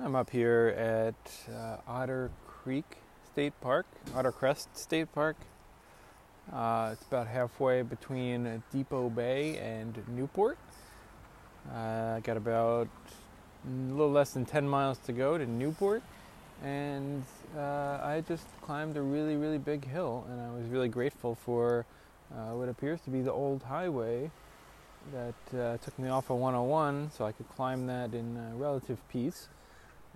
I'm 0.00 0.16
up 0.16 0.30
here 0.30 0.74
at 0.76 1.54
uh, 1.54 1.76
Otter 1.86 2.32
Creek 2.48 2.96
State 3.32 3.52
Park, 3.60 3.86
Otter 4.16 4.32
Crest 4.32 4.76
State 4.76 5.12
Park. 5.12 5.36
Uh, 6.52 6.90
it's 6.92 7.06
about 7.06 7.28
halfway 7.28 7.82
between 7.82 8.60
Depoe 8.72 9.08
Bay 9.08 9.56
and 9.58 9.96
Newport. 10.08 10.58
Uh, 11.72 12.14
I 12.16 12.20
got 12.24 12.36
about 12.36 12.88
a 13.64 13.92
little 13.92 14.10
less 14.10 14.32
than 14.32 14.44
10 14.44 14.68
miles 14.68 14.98
to 14.98 15.12
go 15.12 15.38
to 15.38 15.46
Newport, 15.46 16.02
and 16.64 17.22
uh, 17.56 18.00
I 18.02 18.24
just 18.26 18.46
climbed 18.62 18.96
a 18.96 19.02
really, 19.02 19.36
really 19.36 19.58
big 19.58 19.86
hill, 19.86 20.24
and 20.28 20.40
I 20.40 20.50
was 20.50 20.66
really 20.66 20.88
grateful 20.88 21.36
for 21.36 21.86
uh, 22.32 22.56
what 22.56 22.68
appears 22.68 23.00
to 23.02 23.10
be 23.10 23.22
the 23.22 23.32
old 23.32 23.62
highway 23.62 24.28
that 25.12 25.58
uh, 25.58 25.76
took 25.78 25.96
me 26.00 26.08
off 26.08 26.30
of 26.30 26.38
101 26.38 27.12
so 27.16 27.24
I 27.24 27.30
could 27.30 27.48
climb 27.50 27.86
that 27.86 28.12
in 28.12 28.36
uh, 28.36 28.56
relative 28.56 28.98
peace. 29.08 29.48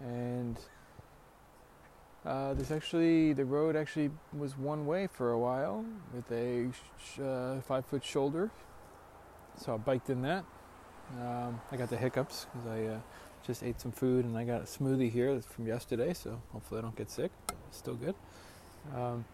And 0.03 0.59
uh, 2.25 2.55
this 2.55 2.71
actually, 2.71 3.33
the 3.33 3.45
road 3.45 3.77
actually 3.77 4.11
was 4.37 4.57
one 4.57 4.87
way 4.87 5.07
for 5.07 5.33
a 5.33 5.39
while 5.39 5.85
with 6.15 6.31
a 6.31 6.71
sh- 6.73 7.21
uh, 7.21 7.61
five 7.63 7.87
foot 7.87 8.05
shoulder. 8.05 8.51
So 9.57 9.75
I 9.75 9.77
biked 9.79 10.11
in 10.11 10.23
that. 10.23 10.45
Um, 11.21 11.61
I 11.73 11.77
got 11.77 11.91
the 11.91 11.97
hiccups 11.97 12.47
because 12.53 12.69
I 12.69 12.85
uh, 12.85 12.99
just 13.47 13.63
ate 13.63 13.81
some 13.81 13.93
food 13.93 14.25
and 14.25 14.37
I 14.37 14.45
got 14.45 14.61
a 14.61 14.65
smoothie 14.65 15.11
here 15.11 15.35
that's 15.35 15.47
from 15.47 15.67
yesterday, 15.67 16.13
so 16.13 16.41
hopefully 16.53 16.79
I 16.81 16.83
don't 16.83 16.97
get 16.97 17.11
sick. 17.11 17.33
Still 17.71 17.95
good. 17.95 18.15
Um, 18.95 19.25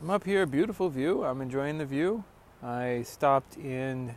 I'm 0.00 0.10
up 0.10 0.24
here, 0.24 0.44
beautiful 0.44 0.90
view. 0.90 1.24
I'm 1.24 1.40
enjoying 1.40 1.78
the 1.78 1.86
view. 1.86 2.22
I 2.62 3.02
stopped 3.02 3.56
in. 3.56 4.14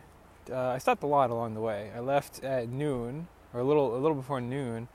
Uh, 0.50 0.68
I 0.68 0.78
stopped 0.78 1.02
a 1.02 1.06
lot 1.06 1.30
along 1.30 1.54
the 1.54 1.60
way. 1.60 1.90
I 1.96 2.00
left 2.00 2.44
at 2.44 2.68
noon, 2.68 3.28
or 3.54 3.60
a 3.60 3.64
little, 3.64 3.96
a 3.96 3.98
little 3.98 4.16
before 4.16 4.40
noon, 4.40 4.88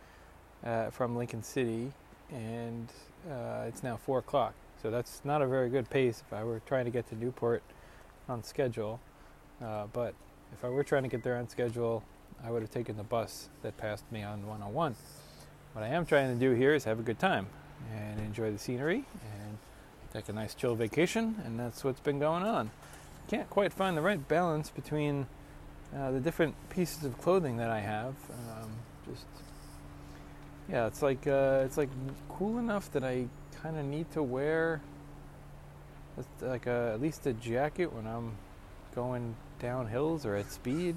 uh, 0.65 0.89
from 0.89 1.15
Lincoln 1.15 1.43
City, 1.43 1.91
and 2.31 2.89
uh, 3.29 3.65
it's 3.67 3.83
now 3.83 3.97
four 3.97 4.19
o'clock. 4.19 4.53
So 4.81 4.91
that's 4.91 5.22
not 5.23 5.41
a 5.41 5.47
very 5.47 5.69
good 5.69 5.89
pace 5.89 6.22
if 6.25 6.33
I 6.33 6.44
were 6.44 6.61
trying 6.66 6.85
to 6.85 6.91
get 6.91 7.07
to 7.09 7.16
Newport 7.16 7.63
on 8.27 8.44
schedule. 8.44 8.99
Uh, 9.61 9.85
but 9.94 10.13
if 10.53 10.63
I 10.63 10.69
were 10.69 10.83
trying 10.83 11.03
to 11.03 11.09
get 11.09 11.23
there 11.23 11.38
on 11.38 11.47
schedule, 11.49 12.03
I 12.44 12.52
would 12.52 12.61
have 12.61 12.72
taken 12.72 12.97
the 12.97 13.03
bus 13.03 13.49
that 13.61 13.77
passed 13.77 14.03
me 14.11 14.23
on 14.23 14.45
101. 14.45 14.95
What 15.73 15.83
I 15.83 15.88
am 15.88 16.05
trying 16.05 16.33
to 16.33 16.39
do 16.39 16.53
here 16.53 16.73
is 16.73 16.83
have 16.83 17.00
a 17.00 17.03
good 17.03 17.19
time 17.19 17.47
and 17.94 18.19
enjoy 18.19 18.52
the 18.52 18.59
scenery 18.59 19.05
and 19.23 19.57
take 20.13 20.29
a 20.29 20.33
nice 20.33 20.53
chill 20.53 20.75
vacation, 20.75 21.41
and 21.45 21.59
that's 21.59 21.83
what's 21.83 22.00
been 22.00 22.19
going 22.19 22.44
on. 22.44 22.72
Can't 23.27 23.50
quite 23.50 23.73
find 23.73 23.97
the 23.97 24.02
right 24.02 24.25
balance 24.27 24.69
between 24.69 25.27
uh, 25.95 26.11
the 26.11 26.19
different 26.19 26.55
pieces 26.69 27.03
of 27.03 27.19
clothing 27.19 27.57
that 27.57 27.69
I 27.69 27.79
have. 27.79 28.16
Um, 28.29 28.69
just 29.09 29.25
yeah, 30.69 30.88
it's 30.88 31.02
like 31.02 31.27
uh, 31.27 31.63
it's 31.66 31.77
like 31.77 31.89
cool 32.30 32.58
enough 32.58 32.91
that 32.91 33.03
I 33.03 33.27
kind 33.61 33.77
of 33.77 33.85
need 33.85 34.11
to 34.11 34.23
wear 34.23 34.81
like 36.41 36.66
a, 36.66 36.91
at 36.94 37.02
least 37.02 37.25
a 37.27 37.33
jacket 37.33 37.91
when 37.91 38.07
I'm 38.07 38.31
going 38.95 39.35
down 39.59 39.88
hills 39.88 40.25
or 40.25 40.35
at 40.35 40.52
speed, 40.52 40.95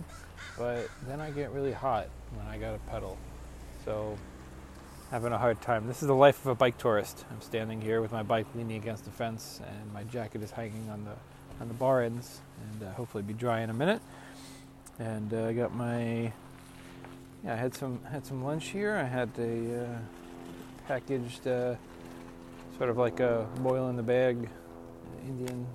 but 0.57 0.89
then 1.07 1.21
I 1.21 1.31
get 1.31 1.51
really 1.51 1.73
hot 1.73 2.09
when 2.35 2.47
I 2.47 2.59
gotta 2.59 2.79
pedal. 2.91 3.19
So 3.85 4.17
having 5.11 5.33
a 5.33 5.39
hard 5.39 5.61
time. 5.61 5.87
This 5.87 6.03
is 6.03 6.09
the 6.09 6.15
life 6.15 6.41
of 6.41 6.47
a 6.49 6.55
bike 6.55 6.79
tourist. 6.79 7.25
I'm 7.31 7.41
standing 7.41 7.81
here 7.81 8.01
with 8.01 8.13
my 8.13 8.23
bike 8.23 8.47
leaning 8.55 8.77
against 8.77 9.05
the 9.05 9.11
fence, 9.11 9.61
and 9.67 9.93
my 9.93 10.05
jacket 10.05 10.43
is 10.43 10.51
hanging 10.51 10.89
on 10.91 11.05
the 11.05 11.15
on 11.61 11.69
the 11.69 11.75
bar 11.75 12.03
ends, 12.03 12.41
and 12.71 12.89
uh, 12.89 12.93
hopefully 12.93 13.23
be 13.23 13.33
dry 13.33 13.61
in 13.61 13.71
a 13.71 13.75
minute. 13.75 14.01
And 14.99 15.33
uh, 15.33 15.47
I 15.47 15.53
got 15.53 15.75
my 15.75 16.33
yeah, 17.45 17.53
I 17.53 17.57
had 17.57 17.75
some 17.75 18.03
had 18.05 18.27
some 18.27 18.43
lunch 18.45 18.69
here. 18.69 18.97
I 18.97 19.05
had 19.05 19.31
a 19.39 19.85
uh, 19.85 19.99
packaged 20.87 21.47
uh, 21.47 21.77
sort 22.77 22.91
of 22.91 22.97
like 22.97 23.21
a 23.21 23.47
boil 23.61 23.89
in 23.89 23.97
the 23.97 24.03
bag 24.03 24.49
Indian 25.27 25.67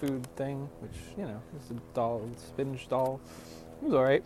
food 0.00 0.26
thing, 0.36 0.68
which 0.80 0.96
you 1.16 1.24
know 1.24 1.40
is 1.60 1.70
a 1.70 1.74
dal, 1.94 2.28
spinach 2.36 2.88
dal. 2.88 3.20
It 3.80 3.84
was 3.84 3.94
all 3.94 4.02
right, 4.02 4.24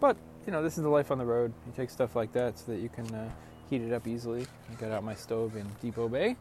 but 0.00 0.16
you 0.46 0.52
know 0.52 0.62
this 0.62 0.78
is 0.78 0.84
the 0.84 0.88
life 0.88 1.10
on 1.10 1.18
the 1.18 1.26
road. 1.26 1.52
You 1.66 1.72
take 1.76 1.90
stuff 1.90 2.16
like 2.16 2.32
that 2.32 2.58
so 2.58 2.72
that 2.72 2.80
you 2.80 2.88
can 2.88 3.12
uh, 3.14 3.28
heat 3.68 3.82
it 3.82 3.92
up 3.92 4.06
easily. 4.06 4.46
I 4.70 4.74
got 4.80 4.92
out 4.92 5.04
my 5.04 5.14
stove 5.14 5.56
in 5.56 5.66
Depoe 5.82 6.08
Bay 6.08 6.36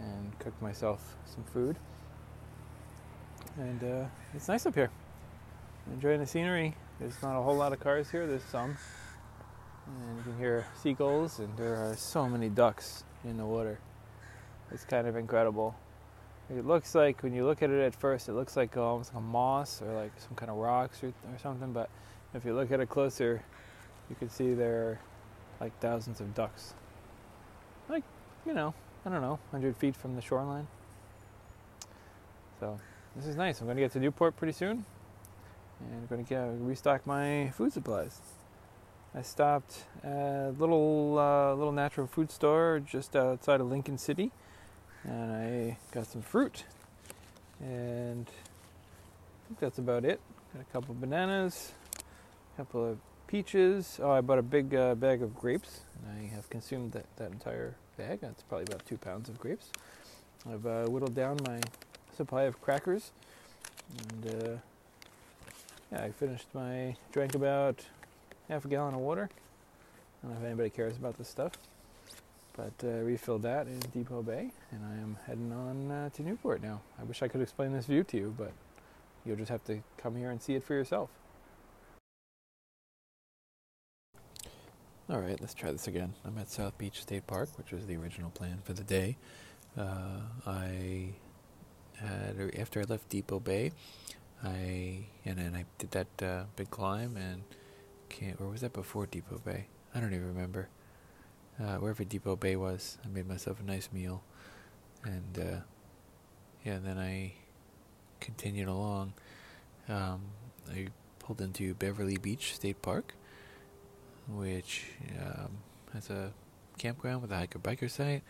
and 0.00 0.38
cooked 0.38 0.60
myself 0.60 1.16
some 1.24 1.44
food, 1.44 1.76
and 3.58 3.82
uh, 3.82 4.04
it's 4.34 4.48
nice 4.48 4.66
up 4.66 4.74
here. 4.74 4.90
enjoying 5.92 6.20
the 6.20 6.26
scenery. 6.26 6.74
There's 7.00 7.22
not 7.22 7.38
a 7.38 7.42
whole 7.42 7.56
lot 7.56 7.72
of 7.72 7.80
cars 7.80 8.10
here. 8.10 8.26
There's 8.26 8.44
some, 8.44 8.76
and 9.86 10.18
you 10.18 10.22
can 10.22 10.38
hear 10.38 10.66
seagulls, 10.82 11.38
and 11.38 11.56
there 11.56 11.74
are 11.76 11.96
so 11.96 12.28
many 12.28 12.50
ducks 12.50 13.04
in 13.24 13.38
the 13.38 13.46
water. 13.46 13.80
It's 14.70 14.84
kind 14.84 15.06
of 15.06 15.16
incredible. 15.16 15.74
It 16.50 16.66
looks 16.66 16.94
like 16.94 17.22
when 17.22 17.32
you 17.32 17.46
look 17.46 17.62
at 17.62 17.70
it 17.70 17.80
at 17.80 17.94
first, 17.94 18.28
it 18.28 18.32
looks 18.32 18.54
like 18.54 18.76
almost 18.76 19.14
like 19.14 19.22
a 19.22 19.24
moss 19.24 19.80
or 19.80 19.90
like 19.94 20.12
some 20.18 20.34
kind 20.36 20.50
of 20.50 20.58
rocks 20.58 21.02
or, 21.02 21.06
or 21.08 21.38
something. 21.42 21.72
But 21.72 21.88
if 22.34 22.44
you 22.44 22.54
look 22.54 22.70
at 22.70 22.80
it 22.80 22.90
closer, 22.90 23.42
you 24.10 24.16
can 24.16 24.28
see 24.28 24.52
there 24.52 24.82
are 24.82 25.00
like 25.58 25.78
thousands 25.80 26.20
of 26.20 26.34
ducks. 26.34 26.74
Like, 27.88 28.04
you 28.44 28.52
know, 28.52 28.74
I 29.06 29.08
don't 29.08 29.22
know, 29.22 29.38
100 29.52 29.74
feet 29.76 29.96
from 29.96 30.16
the 30.16 30.20
shoreline. 30.20 30.66
So 32.58 32.78
this 33.16 33.26
is 33.26 33.36
nice. 33.36 33.60
I'm 33.60 33.66
going 33.66 33.76
to 33.76 33.82
get 33.82 33.92
to 33.92 34.00
Newport 34.00 34.36
pretty 34.36 34.52
soon, 34.52 34.84
and 35.80 36.00
I'm 36.00 36.06
going 36.06 36.24
to 36.24 36.28
get, 36.28 36.46
restock 36.60 37.06
my 37.06 37.50
food 37.56 37.72
supplies. 37.72 38.20
I 39.14 39.22
stopped 39.22 39.84
at 40.04 40.10
a 40.10 40.54
little 40.58 41.18
uh, 41.18 41.54
little 41.54 41.72
natural 41.72 42.06
food 42.06 42.30
store 42.30 42.80
just 42.84 43.16
outside 43.16 43.60
of 43.60 43.68
Lincoln 43.68 43.98
City 43.98 44.30
and 45.04 45.32
I 45.32 45.78
got 45.92 46.06
some 46.06 46.22
fruit, 46.22 46.64
and 47.60 48.26
I 48.28 49.48
think 49.48 49.60
that's 49.60 49.78
about 49.78 50.04
it. 50.04 50.20
Got 50.52 50.62
a 50.62 50.72
couple 50.72 50.92
of 50.92 51.00
bananas, 51.00 51.72
a 52.54 52.56
couple 52.56 52.84
of 52.84 52.98
peaches. 53.26 54.00
Oh, 54.02 54.10
I 54.10 54.20
bought 54.20 54.38
a 54.38 54.42
big 54.42 54.74
uh, 54.74 54.94
bag 54.94 55.22
of 55.22 55.34
grapes, 55.34 55.80
and 55.94 56.18
I 56.18 56.34
have 56.34 56.50
consumed 56.50 56.92
that, 56.92 57.06
that 57.16 57.32
entire 57.32 57.76
bag. 57.96 58.20
That's 58.20 58.42
probably 58.42 58.64
about 58.64 58.84
two 58.86 58.98
pounds 58.98 59.28
of 59.28 59.38
grapes. 59.38 59.70
I've 60.50 60.66
uh, 60.66 60.84
whittled 60.86 61.14
down 61.14 61.38
my 61.46 61.60
supply 62.16 62.42
of 62.42 62.60
crackers, 62.60 63.12
and 63.98 64.26
uh, 64.26 64.56
yeah, 65.92 66.02
I 66.02 66.10
finished 66.10 66.46
my 66.54 66.96
drank 67.12 67.34
about 67.34 67.84
half 68.48 68.64
a 68.64 68.68
gallon 68.68 68.94
of 68.94 69.00
water. 69.00 69.28
I 70.22 70.26
don't 70.26 70.34
know 70.34 70.40
if 70.40 70.46
anybody 70.46 70.70
cares 70.70 70.96
about 70.96 71.18
this 71.18 71.28
stuff. 71.28 71.52
But 72.56 72.72
uh, 72.84 72.88
refilled 73.02 73.42
that 73.42 73.68
in 73.68 73.78
Depoe 73.92 74.22
Bay, 74.22 74.50
and 74.70 74.84
I 74.84 75.00
am 75.00 75.16
heading 75.26 75.52
on 75.52 75.90
uh, 75.90 76.10
to 76.10 76.22
Newport 76.22 76.62
now. 76.62 76.80
I 77.00 77.04
wish 77.04 77.22
I 77.22 77.28
could 77.28 77.40
explain 77.40 77.72
this 77.72 77.86
view 77.86 78.02
to 78.04 78.16
you, 78.16 78.34
but 78.36 78.52
you'll 79.24 79.36
just 79.36 79.50
have 79.50 79.64
to 79.64 79.80
come 79.96 80.16
here 80.16 80.30
and 80.30 80.42
see 80.42 80.54
it 80.54 80.64
for 80.64 80.74
yourself. 80.74 81.10
All 85.08 85.20
right, 85.20 85.40
let's 85.40 85.54
try 85.54 85.72
this 85.72 85.86
again. 85.86 86.14
I'm 86.24 86.36
at 86.38 86.50
South 86.50 86.76
Beach 86.76 87.00
State 87.02 87.26
Park, 87.26 87.48
which 87.56 87.72
was 87.72 87.86
the 87.86 87.96
original 87.96 88.30
plan 88.30 88.58
for 88.62 88.74
the 88.74 88.84
day. 88.84 89.16
Uh, 89.78 90.20
I 90.46 91.14
had 91.96 92.52
after 92.58 92.80
I 92.80 92.84
left 92.84 93.08
Depoe 93.08 93.40
Bay, 93.40 93.72
I 94.42 95.06
and 95.24 95.38
then 95.38 95.54
I 95.54 95.64
did 95.78 95.90
that 95.90 96.22
uh, 96.22 96.44
big 96.56 96.70
climb 96.70 97.16
and 97.16 97.42
can't. 98.08 98.40
Or 98.40 98.48
was 98.48 98.60
that 98.62 98.72
before 98.72 99.06
Depoe 99.06 99.38
Bay? 99.44 99.66
I 99.94 100.00
don't 100.00 100.12
even 100.12 100.28
remember 100.28 100.68
uh, 101.58 101.76
wherever 101.76 102.04
Depoe 102.04 102.36
Bay 102.36 102.56
was. 102.56 102.98
I 103.04 103.08
made 103.08 103.28
myself 103.28 103.60
a 103.60 103.64
nice 103.64 103.88
meal, 103.92 104.22
and 105.04 105.38
uh, 105.38 105.60
yeah, 106.64 106.78
then 106.82 106.98
I 106.98 107.32
continued 108.20 108.68
along. 108.68 109.14
Um, 109.88 110.22
I 110.70 110.88
pulled 111.18 111.40
into 111.40 111.74
Beverly 111.74 112.16
Beach 112.16 112.54
State 112.54 112.82
Park, 112.82 113.14
which 114.28 114.84
um, 115.20 115.58
has 115.92 116.10
a 116.10 116.32
campground 116.78 117.22
with 117.22 117.32
a 117.32 117.36
hiker 117.36 117.58
biker 117.58 117.90
site, 117.90 118.22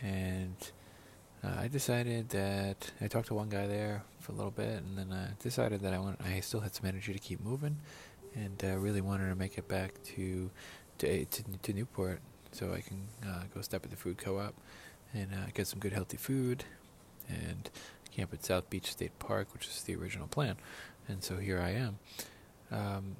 and 0.00 0.56
uh, 1.44 1.60
I 1.60 1.68
decided 1.68 2.28
that 2.30 2.90
I 3.00 3.08
talked 3.08 3.28
to 3.28 3.34
one 3.34 3.48
guy 3.48 3.66
there 3.66 4.02
for 4.20 4.32
a 4.32 4.34
little 4.34 4.50
bit, 4.50 4.82
and 4.82 4.96
then 4.96 5.12
I 5.12 5.30
decided 5.42 5.80
that 5.82 5.92
I 5.92 5.98
want 5.98 6.20
I 6.20 6.40
still 6.40 6.60
had 6.60 6.74
some 6.74 6.86
energy 6.86 7.12
to 7.12 7.18
keep 7.18 7.40
moving, 7.40 7.78
and 8.34 8.62
uh, 8.64 8.78
really 8.78 9.00
wanted 9.00 9.28
to 9.28 9.34
make 9.34 9.58
it 9.58 9.68
back 9.68 10.02
to 10.16 10.50
to 10.98 11.24
to, 11.24 11.42
to 11.62 11.72
Newport 11.72 12.20
so 12.52 12.72
I 12.72 12.80
can 12.80 13.08
uh, 13.26 13.44
go 13.54 13.60
step 13.62 13.84
at 13.84 13.90
the 13.90 13.96
food 13.96 14.18
co-op 14.18 14.54
and 15.14 15.32
uh, 15.32 15.50
get 15.54 15.66
some 15.66 15.78
good 15.78 15.92
healthy 15.92 16.16
food 16.16 16.64
and 17.28 17.70
camp 18.14 18.32
at 18.32 18.44
South 18.44 18.68
Beach 18.70 18.90
State 18.90 19.18
Park, 19.18 19.52
which 19.52 19.66
is 19.66 19.82
the 19.82 19.96
original 19.96 20.26
plan. 20.26 20.56
And 21.08 21.22
so 21.24 21.36
here 21.36 21.60
I 21.60 21.70
am. 21.70 21.98
Um, 22.70 23.16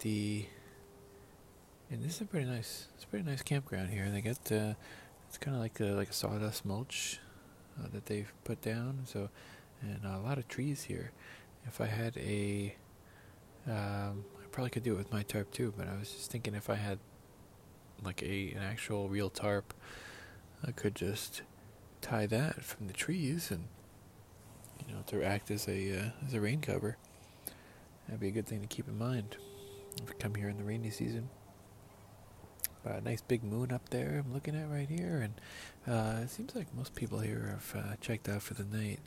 the 0.00 0.46
and 1.90 2.02
this 2.02 2.16
is 2.16 2.20
a 2.22 2.24
pretty 2.24 2.46
nice, 2.46 2.88
it's 2.94 3.04
a 3.04 3.06
pretty 3.06 3.28
nice 3.28 3.42
campground 3.42 3.90
here. 3.90 4.08
They 4.10 4.20
get 4.20 4.50
uh, 4.50 4.74
it's 5.34 5.44
kind 5.44 5.56
of 5.56 5.60
like 5.60 5.80
a 5.80 5.96
like 5.96 6.10
a 6.10 6.12
sawdust 6.12 6.64
mulch 6.64 7.18
uh, 7.76 7.88
that 7.92 8.06
they've 8.06 8.32
put 8.44 8.62
down. 8.62 9.00
So 9.04 9.30
and 9.82 10.04
a 10.04 10.20
lot 10.20 10.38
of 10.38 10.46
trees 10.46 10.84
here. 10.84 11.10
If 11.66 11.80
I 11.80 11.86
had 11.86 12.16
a, 12.18 12.76
um, 13.66 14.24
I 14.40 14.46
probably 14.52 14.70
could 14.70 14.84
do 14.84 14.94
it 14.94 14.98
with 14.98 15.12
my 15.12 15.24
tarp 15.24 15.50
too. 15.50 15.74
But 15.76 15.88
I 15.88 15.98
was 15.98 16.12
just 16.12 16.30
thinking 16.30 16.54
if 16.54 16.70
I 16.70 16.76
had 16.76 17.00
like 18.04 18.22
a 18.22 18.52
an 18.52 18.62
actual 18.62 19.08
real 19.08 19.28
tarp, 19.28 19.74
I 20.64 20.70
could 20.70 20.94
just 20.94 21.42
tie 22.00 22.26
that 22.26 22.62
from 22.62 22.86
the 22.86 22.92
trees 22.92 23.50
and 23.50 23.64
you 24.86 24.94
know 24.94 25.02
to 25.08 25.24
act 25.24 25.50
as 25.50 25.66
a 25.66 25.98
uh, 25.98 26.10
as 26.24 26.34
a 26.34 26.40
rain 26.40 26.60
cover. 26.60 26.96
That'd 28.06 28.20
be 28.20 28.28
a 28.28 28.30
good 28.30 28.46
thing 28.46 28.60
to 28.60 28.68
keep 28.68 28.86
in 28.86 28.96
mind 28.96 29.36
if 30.00 30.08
we 30.08 30.14
come 30.14 30.36
here 30.36 30.48
in 30.48 30.58
the 30.58 30.64
rainy 30.64 30.90
season. 30.90 31.28
A 32.84 33.00
nice 33.00 33.20
big 33.20 33.42
moon 33.42 33.72
up 33.72 33.88
there 33.90 34.22
I'm 34.24 34.32
looking 34.32 34.56
at 34.56 34.70
right 34.70 34.88
here, 34.88 35.20
and 35.20 35.34
uh, 35.86 36.22
it 36.22 36.30
seems 36.30 36.54
like 36.54 36.74
most 36.76 36.94
people 36.94 37.18
here 37.20 37.58
have 37.58 37.84
uh, 37.84 37.96
checked 38.00 38.28
out 38.28 38.42
for 38.42 38.54
the 38.54 38.64
night. 38.64 39.00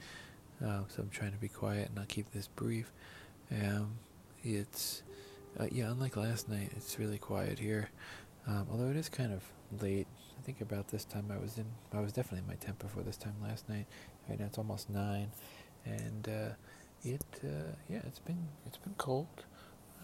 Uh, 0.63 0.81
so 0.87 1.03
I'm 1.03 1.09
trying 1.09 1.31
to 1.33 1.37
be 1.37 1.49
quiet 1.49 1.89
and 1.89 1.99
I'll 1.99 2.05
keep 2.05 2.31
this 2.31 2.47
brief. 2.47 2.91
Um, 3.51 3.99
it's 4.43 5.03
uh, 5.59 5.67
yeah, 5.71 5.91
unlike 5.91 6.15
last 6.17 6.49
night, 6.49 6.71
it's 6.75 6.99
really 6.99 7.17
quiet 7.17 7.59
here. 7.59 7.89
Um, 8.47 8.67
although 8.71 8.89
it 8.89 8.95
is 8.95 9.09
kind 9.09 9.33
of 9.33 9.43
late. 9.81 10.07
I 10.37 10.41
think 10.43 10.61
about 10.61 10.87
this 10.89 11.03
time 11.03 11.25
I 11.31 11.37
was 11.37 11.57
in. 11.57 11.65
I 11.91 11.99
was 11.99 12.13
definitely 12.13 12.39
in 12.39 12.47
my 12.47 12.55
tent 12.55 12.79
before 12.79 13.03
this 13.03 13.17
time 13.17 13.35
last 13.41 13.67
night. 13.67 13.85
Right 14.29 14.39
now 14.39 14.45
it's 14.45 14.57
almost 14.57 14.89
nine, 14.89 15.31
and 15.85 16.27
uh, 16.27 16.53
it 17.03 17.25
uh, 17.43 17.73
yeah, 17.89 17.99
it's 18.05 18.19
been 18.19 18.47
it's 18.65 18.77
been 18.77 18.93
cold. 18.97 19.27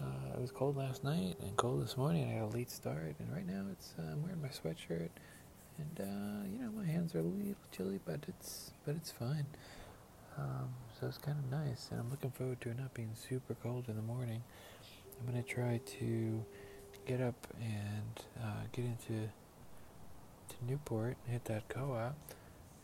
Uh, 0.02 0.34
it 0.34 0.40
was 0.40 0.50
cold 0.50 0.76
last 0.76 1.04
night 1.04 1.36
and 1.40 1.56
cold 1.56 1.82
this 1.82 1.96
morning. 1.96 2.30
I 2.30 2.40
got 2.40 2.52
a 2.52 2.56
late 2.56 2.70
start, 2.70 3.14
and 3.18 3.32
right 3.32 3.46
now 3.46 3.64
it's 3.70 3.94
uh, 3.98 4.12
I'm 4.12 4.22
wearing 4.22 4.42
my 4.42 4.48
sweatshirt, 4.48 5.10
and 5.78 6.00
uh, 6.00 6.46
you 6.52 6.58
know 6.60 6.70
my 6.76 6.84
hands 6.84 7.14
are 7.14 7.20
a 7.20 7.22
little 7.22 7.54
chilly, 7.72 8.00
but 8.04 8.20
it's 8.28 8.72
but 8.84 8.96
it's 8.96 9.10
fine. 9.10 9.46
Um, 10.36 10.70
so 10.98 11.06
it's 11.06 11.18
kind 11.18 11.38
of 11.38 11.50
nice, 11.50 11.88
and 11.90 12.00
I'm 12.00 12.10
looking 12.10 12.32
forward 12.32 12.60
to 12.62 12.70
it 12.70 12.78
not 12.78 12.92
being 12.92 13.12
super 13.14 13.54
cold 13.62 13.84
in 13.88 13.96
the 13.96 14.02
morning. 14.02 14.42
I'm 15.20 15.26
gonna 15.26 15.44
try 15.44 15.80
to 16.00 16.44
get 17.06 17.20
up 17.20 17.46
and 17.60 18.24
uh, 18.42 18.64
get 18.72 18.84
into 18.84 19.28
to 20.48 20.56
Newport, 20.66 21.16
and 21.24 21.32
hit 21.32 21.44
that 21.46 21.68
co-op, 21.68 22.16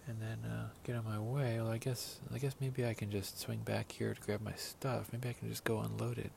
and 0.07 0.23
then 0.23 0.39
uh, 0.51 0.69
get 0.85 0.97
on 0.97 1.05
my 1.05 1.19
way. 1.19 1.61
Well, 1.61 1.71
I 1.71 1.79
guess 1.79 2.21
I 2.33 2.39
guess 2.39 2.55
maybe 2.61 2.87
I 2.87 2.95
can 2.95 3.11
just 3.11 3.41
swing 3.41 3.59
back 3.65 3.91
here 3.93 4.15
to 4.15 4.21
grab 4.21 4.41
my 4.41 4.55
stuff. 4.55 5.09
Maybe 5.12 5.29
I 5.29 5.33
can 5.33 5.49
just 5.49 5.65
go 5.65 5.81
unload 5.81 6.19
it. 6.19 6.31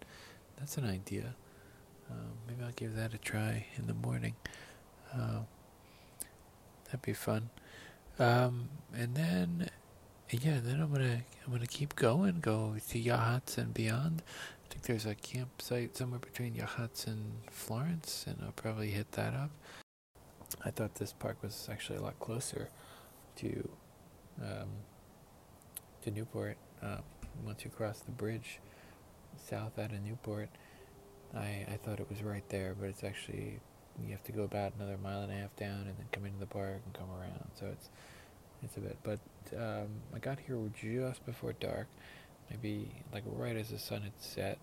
That's 0.57 0.77
an 0.77 0.85
idea. 0.85 1.35
Um, 2.09 2.33
maybe 2.47 2.63
I'll 2.63 2.71
give 2.71 2.95
that 2.95 3.13
a 3.13 3.17
try 3.17 3.65
in 3.77 3.87
the 3.87 3.93
morning. 3.93 4.35
Uh, 5.13 5.39
that'd 6.85 7.01
be 7.01 7.13
fun. 7.13 7.49
Um, 8.19 8.69
and 8.95 9.15
then, 9.15 9.69
yeah, 10.29 10.59
then 10.63 10.79
I'm 10.81 10.91
gonna 10.91 11.21
I'm 11.45 11.51
gonna 11.51 11.67
keep 11.67 11.95
going, 11.95 12.39
go 12.39 12.75
to 12.89 13.01
Yachats 13.01 13.57
and 13.57 13.73
beyond. 13.73 14.21
I 14.65 14.73
think 14.73 14.83
there's 14.83 15.05
a 15.05 15.15
campsite 15.15 15.97
somewhere 15.97 16.19
between 16.19 16.53
Yachats 16.53 17.07
and 17.07 17.33
Florence, 17.49 18.25
and 18.27 18.37
I'll 18.43 18.51
probably 18.51 18.91
hit 18.91 19.11
that 19.13 19.33
up. 19.33 19.51
I 20.63 20.71
thought 20.71 20.95
this 20.95 21.13
park 21.13 21.37
was 21.41 21.67
actually 21.71 21.97
a 21.97 22.01
lot 22.01 22.19
closer 22.19 22.69
to 23.37 23.69
um, 24.41 24.69
to 26.03 26.11
Newport. 26.11 26.57
Uh, 26.81 26.97
once 27.45 27.63
you 27.65 27.71
cross 27.71 27.99
the 27.99 28.11
bridge 28.11 28.59
south 29.37 29.77
out 29.79 29.91
of 29.91 30.01
Newport, 30.01 30.49
I 31.35 31.65
I 31.71 31.79
thought 31.83 31.99
it 31.99 32.09
was 32.09 32.23
right 32.23 32.47
there, 32.49 32.75
but 32.79 32.89
it's 32.89 33.03
actually 33.03 33.59
you 34.01 34.11
have 34.11 34.23
to 34.23 34.31
go 34.31 34.43
about 34.43 34.73
another 34.75 34.97
mile 34.97 35.21
and 35.21 35.31
a 35.31 35.35
half 35.35 35.55
down 35.55 35.81
and 35.81 35.97
then 35.97 36.07
come 36.11 36.25
into 36.25 36.39
the 36.39 36.47
park 36.47 36.81
and 36.85 36.93
come 36.93 37.09
around. 37.11 37.51
So 37.59 37.67
it's 37.67 37.89
it's 38.63 38.77
a 38.77 38.79
bit. 38.79 38.97
But 39.03 39.19
um, 39.57 39.87
I 40.15 40.19
got 40.19 40.39
here 40.39 40.57
just 40.73 41.25
before 41.25 41.53
dark, 41.53 41.87
maybe 42.49 42.89
like 43.13 43.23
right 43.25 43.55
as 43.55 43.69
the 43.69 43.79
sun 43.79 44.01
had 44.01 44.13
set, 44.19 44.57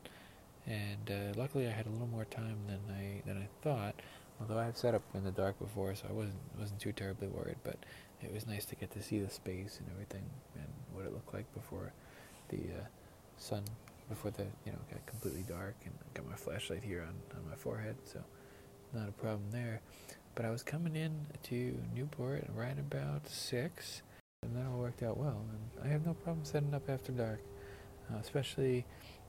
and 0.66 1.10
uh, 1.10 1.38
luckily 1.38 1.66
I 1.66 1.70
had 1.70 1.86
a 1.86 1.90
little 1.90 2.08
more 2.08 2.24
time 2.24 2.58
than 2.66 2.80
I 2.94 3.22
than 3.26 3.38
I 3.38 3.48
thought. 3.62 3.94
Although 4.40 4.58
I've 4.58 4.76
set 4.76 4.94
up 4.94 5.02
in 5.14 5.22
the 5.22 5.30
dark 5.30 5.58
before, 5.58 5.94
so 5.94 6.06
I 6.08 6.12
wasn't 6.12 6.40
wasn't 6.58 6.80
too 6.80 6.92
terribly 6.92 7.28
worried. 7.28 7.58
But 7.62 7.76
it 8.22 8.32
was 8.32 8.46
nice 8.46 8.64
to 8.66 8.74
get 8.74 8.90
to 8.92 9.02
see 9.02 9.18
the 9.18 9.30
space 9.30 9.78
and 9.78 9.88
everything 9.92 10.24
and 10.54 10.66
what 10.92 11.04
it 11.04 11.12
looked 11.12 11.32
like 11.32 11.52
before 11.54 11.92
the 12.48 12.58
uh, 12.58 12.86
sun, 13.36 13.64
before 14.10 14.30
the 14.32 14.44
you 14.66 14.72
know 14.72 14.78
got 14.90 15.06
completely 15.06 15.44
dark. 15.48 15.76
And 15.86 15.94
I 16.02 16.18
got 16.18 16.28
my 16.28 16.36
flashlight 16.36 16.82
here 16.82 17.00
on 17.00 17.14
on 17.38 17.48
my 17.48 17.56
forehead, 17.56 17.96
so 18.04 18.20
not 18.92 19.08
a 19.08 19.12
problem 19.12 19.50
there. 19.50 19.80
But 20.34 20.44
I 20.44 20.50
was 20.50 20.62
coming 20.62 20.96
in 20.96 21.26
to 21.44 21.78
Newport 21.94 22.44
right 22.54 22.78
about 22.78 23.26
six, 23.26 24.02
and 24.42 24.54
that 24.54 24.66
all 24.66 24.78
worked 24.78 25.02
out 25.02 25.16
well. 25.16 25.42
And 25.50 25.88
I 25.88 25.90
have 25.90 26.04
no 26.04 26.12
problem 26.12 26.44
setting 26.44 26.74
up 26.74 26.90
after 26.90 27.12
dark, 27.12 27.40
uh, 28.12 28.18
especially. 28.18 28.84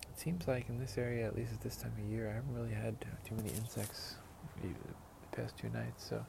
It 0.10 0.20
seems 0.20 0.46
like 0.46 0.68
in 0.68 0.78
this 0.78 0.98
area, 0.98 1.26
at 1.26 1.38
least 1.38 1.54
at 1.54 1.62
this 1.62 1.78
time 1.78 1.94
of 1.98 2.12
year, 2.12 2.30
I 2.30 2.34
haven't 2.34 2.54
really 2.54 2.74
had 2.74 3.00
too 3.26 3.36
many 3.36 3.50
insects 3.50 4.16
the 4.62 4.68
past 5.32 5.58
two 5.58 5.70
nights, 5.70 6.06
so 6.10 6.26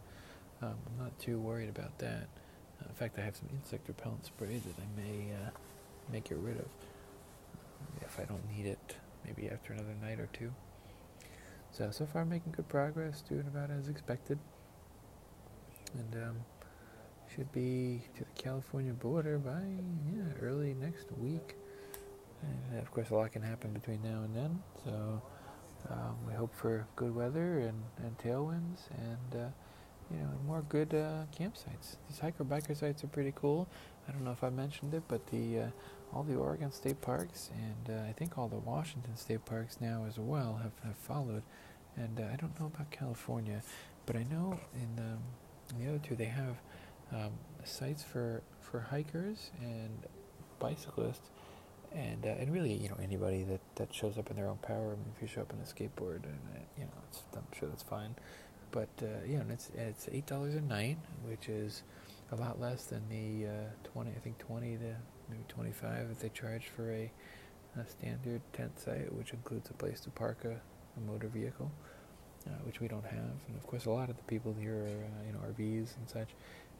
um, 0.63 0.75
I'm 0.87 1.05
not 1.05 1.19
too 1.19 1.41
worried 1.41 1.69
about 1.69 1.99
that. 1.99 2.29
Uh, 2.81 2.89
in 2.89 2.95
fact, 2.95 3.19
I 3.19 3.23
have 3.23 3.37
some 3.37 3.49
insect 3.53 3.89
repellent 3.89 4.25
spray 4.25 4.61
that 4.65 4.75
I 4.79 5.01
may 5.01 5.33
uh, 5.35 5.51
may 6.13 6.21
get 6.21 6.39
rid 6.39 6.59
of 6.59 6.67
if 8.13 8.21
I 8.21 8.25
don't 8.25 8.47
need 8.55 8.67
it, 8.67 8.97
maybe 9.25 9.49
after 9.49 9.73
another 9.73 9.95
night 10.03 10.21
or 10.21 10.29
two. 10.33 10.53
So 11.71 11.91
so 11.91 12.07
far, 12.07 12.25
making 12.25 12.53
good 12.53 12.69
progress, 12.69 13.23
doing 13.23 13.47
about 13.47 13.71
as 13.71 13.89
expected, 13.89 14.39
and 15.95 16.23
um, 16.23 16.37
should 17.35 17.51
be 17.53 18.03
to 18.15 18.25
the 18.25 18.43
California 18.43 18.93
border 18.93 19.39
by 19.39 19.63
yeah 20.15 20.33
early 20.41 20.75
next 20.75 21.07
week. 21.19 21.57
And 22.43 22.81
of 22.81 22.91
course, 22.91 23.11
a 23.11 23.15
lot 23.15 23.33
can 23.33 23.43
happen 23.43 23.73
between 23.73 24.03
now 24.03 24.23
and 24.25 24.37
then. 24.37 24.63
So 24.85 25.23
um, 25.89 26.17
we 26.27 26.35
hope 26.35 26.55
for 26.55 26.87
good 26.97 27.15
weather 27.15 27.61
and, 27.61 27.83
and 27.99 28.19
tailwinds 28.19 28.91
and 28.99 29.41
uh, 29.43 29.49
you 30.11 30.19
know 30.19 30.31
more 30.47 30.63
good 30.69 30.93
uh, 30.93 31.25
campsites. 31.39 31.97
These 32.09 32.19
hiker 32.21 32.45
biker 32.45 32.77
sites 32.77 33.03
are 33.05 33.09
pretty 33.09 33.33
cool. 33.35 33.69
I 34.09 34.13
don't 34.13 34.25
know 34.25 34.33
if 34.33 34.43
I 34.43 34.51
mentioned 34.51 34.95
it, 34.95 35.03
but 35.09 35.27
the 35.29 35.61
uh, 35.61 35.67
all 36.13 36.23
the 36.23 36.35
Oregon 36.35 36.71
state 36.73 37.01
parks 37.01 37.51
and 37.55 37.97
uh, 37.97 38.03
I 38.09 38.13
think 38.13 38.37
all 38.37 38.49
the 38.49 38.59
Washington 38.59 39.17
state 39.17 39.45
parks 39.45 39.79
now 39.81 40.05
as 40.07 40.19
well 40.19 40.61
have, 40.63 40.73
have 40.85 40.97
followed. 40.97 41.43
And 41.97 42.21
uh, 42.21 42.25
I 42.33 42.37
don't 42.37 42.59
know 42.59 42.67
about 42.67 42.91
California, 42.91 43.63
but 44.07 44.17
I 44.17 44.25
know 44.25 44.59
in, 44.75 45.03
um, 45.03 45.19
in 45.71 45.85
the 45.85 45.91
other 45.91 46.01
two 46.03 46.17
they 46.17 46.27
have 46.27 46.57
um, 47.13 47.33
sites 47.65 48.03
for 48.03 48.43
for 48.61 48.81
hikers 48.81 49.51
and 49.61 49.91
bicyclists 50.59 51.31
and 51.95 52.25
uh, 52.25 52.31
and 52.31 52.53
really, 52.53 52.73
you 52.73 52.89
know, 52.89 52.97
anybody 53.03 53.43
that, 53.45 53.61
that 53.77 53.95
shows 53.95 54.19
up 54.19 54.31
in 54.31 54.37
their 54.37 54.49
own 54.49 54.59
power. 54.59 54.93
I 54.93 54.97
mean, 54.97 55.13
if 55.15 55.23
you 55.23 55.29
show 55.29 55.43
up 55.43 55.53
on 55.53 55.61
a 55.61 55.65
skateboard, 55.65 56.25
and 56.25 56.41
uh, 56.55 56.59
you 56.79 56.85
know, 56.85 56.91
I'm 57.35 57.43
sure 57.59 57.69
that's 57.69 57.83
fine. 57.83 58.15
But 58.71 58.89
uh, 59.03 59.07
yeah, 59.27 59.39
and 59.39 59.51
it's 59.51 59.71
it's 59.77 60.09
eight 60.11 60.27
dollars 60.27 60.55
a 60.55 60.61
night, 60.61 60.99
which 61.27 61.49
is 61.49 61.83
a 62.31 62.37
lot 62.37 62.61
less 62.61 62.85
than 62.85 63.03
the 63.09 63.49
uh, 63.49 63.53
twenty. 63.85 64.11
I 64.11 64.21
think 64.21 64.39
twenty 64.39 64.77
to 64.77 64.97
maybe 65.29 65.45
twenty 65.49 65.73
five 65.73 66.09
that 66.09 66.21
they 66.21 66.29
charge 66.29 66.69
for 66.75 66.91
a, 66.93 67.11
a, 67.79 67.87
standard 67.87 68.41
tent 68.53 68.79
site, 68.79 69.13
which 69.13 69.33
includes 69.33 69.71
a 69.71 69.75
place 69.75 70.01
to 70.01 70.11
park 70.11 70.45
a, 70.45 70.61
a 70.97 71.01
motor 71.01 71.29
vehicle, 71.29 71.71
uh, 72.47 72.51
which 72.65 72.81
we 72.81 72.89
don't 72.89 73.05
have. 73.05 73.35
And 73.49 73.57
of 73.57 73.67
course, 73.67 73.87
a 73.87 73.91
lot 73.91 74.09
of 74.09 74.17
the 74.17 74.23
people 74.25 74.55
here 74.59 74.77
are 74.77 75.05
uh, 75.05 75.27
you 75.27 75.33
know 75.33 75.41
RVs 75.41 75.97
and 75.97 76.09
such, 76.09 76.31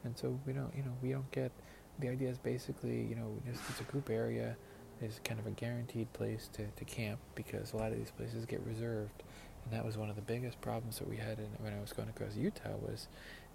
and 0.03 0.17
so 0.17 0.39
we 0.45 0.53
don't 0.53 0.73
you 0.75 0.83
know 0.83 0.93
we 1.01 1.11
don't 1.11 1.31
get. 1.31 1.51
The 1.99 2.09
idea 2.09 2.29
is 2.29 2.39
basically 2.39 3.01
you 3.01 3.15
know 3.15 3.37
just 3.45 3.61
it's 3.69 3.81
a 3.81 3.83
group 3.83 4.09
area 4.09 4.55
is 5.01 5.19
kind 5.23 5.39
of 5.39 5.47
a 5.47 5.51
guaranteed 5.51 6.11
place 6.13 6.49
to, 6.53 6.65
to 6.67 6.85
camp 6.85 7.19
because 7.35 7.73
a 7.73 7.77
lot 7.77 7.91
of 7.91 7.97
these 7.97 8.11
places 8.11 8.45
get 8.45 8.61
reserved. 8.65 9.23
And 9.63 9.73
that 9.73 9.85
was 9.85 9.97
one 9.97 10.09
of 10.09 10.15
the 10.15 10.21
biggest 10.21 10.59
problems 10.61 10.99
that 10.99 11.09
we 11.09 11.17
had 11.17 11.39
in, 11.39 11.47
when 11.59 11.73
I 11.73 11.79
was 11.79 11.93
going 11.93 12.09
across 12.09 12.35
Utah 12.35 12.75
was 12.81 13.07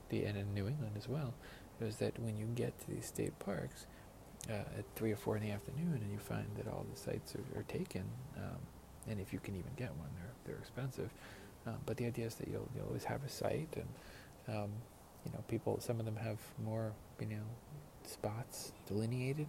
the 0.09 0.25
and 0.25 0.37
in 0.37 0.55
New 0.55 0.67
England 0.67 0.93
as 0.97 1.09
well, 1.09 1.35
was 1.81 1.97
that 1.97 2.19
when 2.21 2.37
you 2.37 2.47
get 2.55 2.79
to 2.81 2.91
these 2.91 3.07
state 3.07 3.39
parks 3.39 3.87
uh, 4.49 4.53
at 4.79 4.85
three 4.97 5.13
or 5.13 5.17
four 5.17 5.37
in 5.37 5.43
the 5.43 5.51
afternoon 5.51 6.01
and 6.03 6.13
you 6.13 6.19
find 6.19 6.47
that 6.57 6.69
all 6.69 6.87
the 6.91 6.99
sites 6.99 7.35
are, 7.35 7.61
are 7.61 7.65
taken, 7.65 8.05
um, 8.37 8.59
and 9.09 9.21
if 9.21 9.33
you 9.33 9.39
can 9.39 9.55
even 9.55 9.71
get 9.77 9.91
one, 9.97 10.09
they're 10.17 10.33
they're 10.45 10.61
expensive. 10.61 11.11
Um, 11.67 11.77
but 11.87 11.97
the 11.97 12.07
idea 12.07 12.27
is 12.27 12.37
that 12.37 12.49
you'll, 12.49 12.69
you'll 12.75 12.87
always 12.87 13.05
have 13.05 13.23
a 13.25 13.29
site, 13.29 13.77
and 13.77 14.57
um, 14.57 14.71
you 15.25 15.33
know 15.33 15.43
people. 15.49 15.81
Some 15.81 15.99
of 16.01 16.07
them 16.07 16.17
have 16.17 16.39
more 16.65 16.93
you 17.21 17.27
know 17.27 17.45
spots 18.05 18.73
delineated 18.87 19.49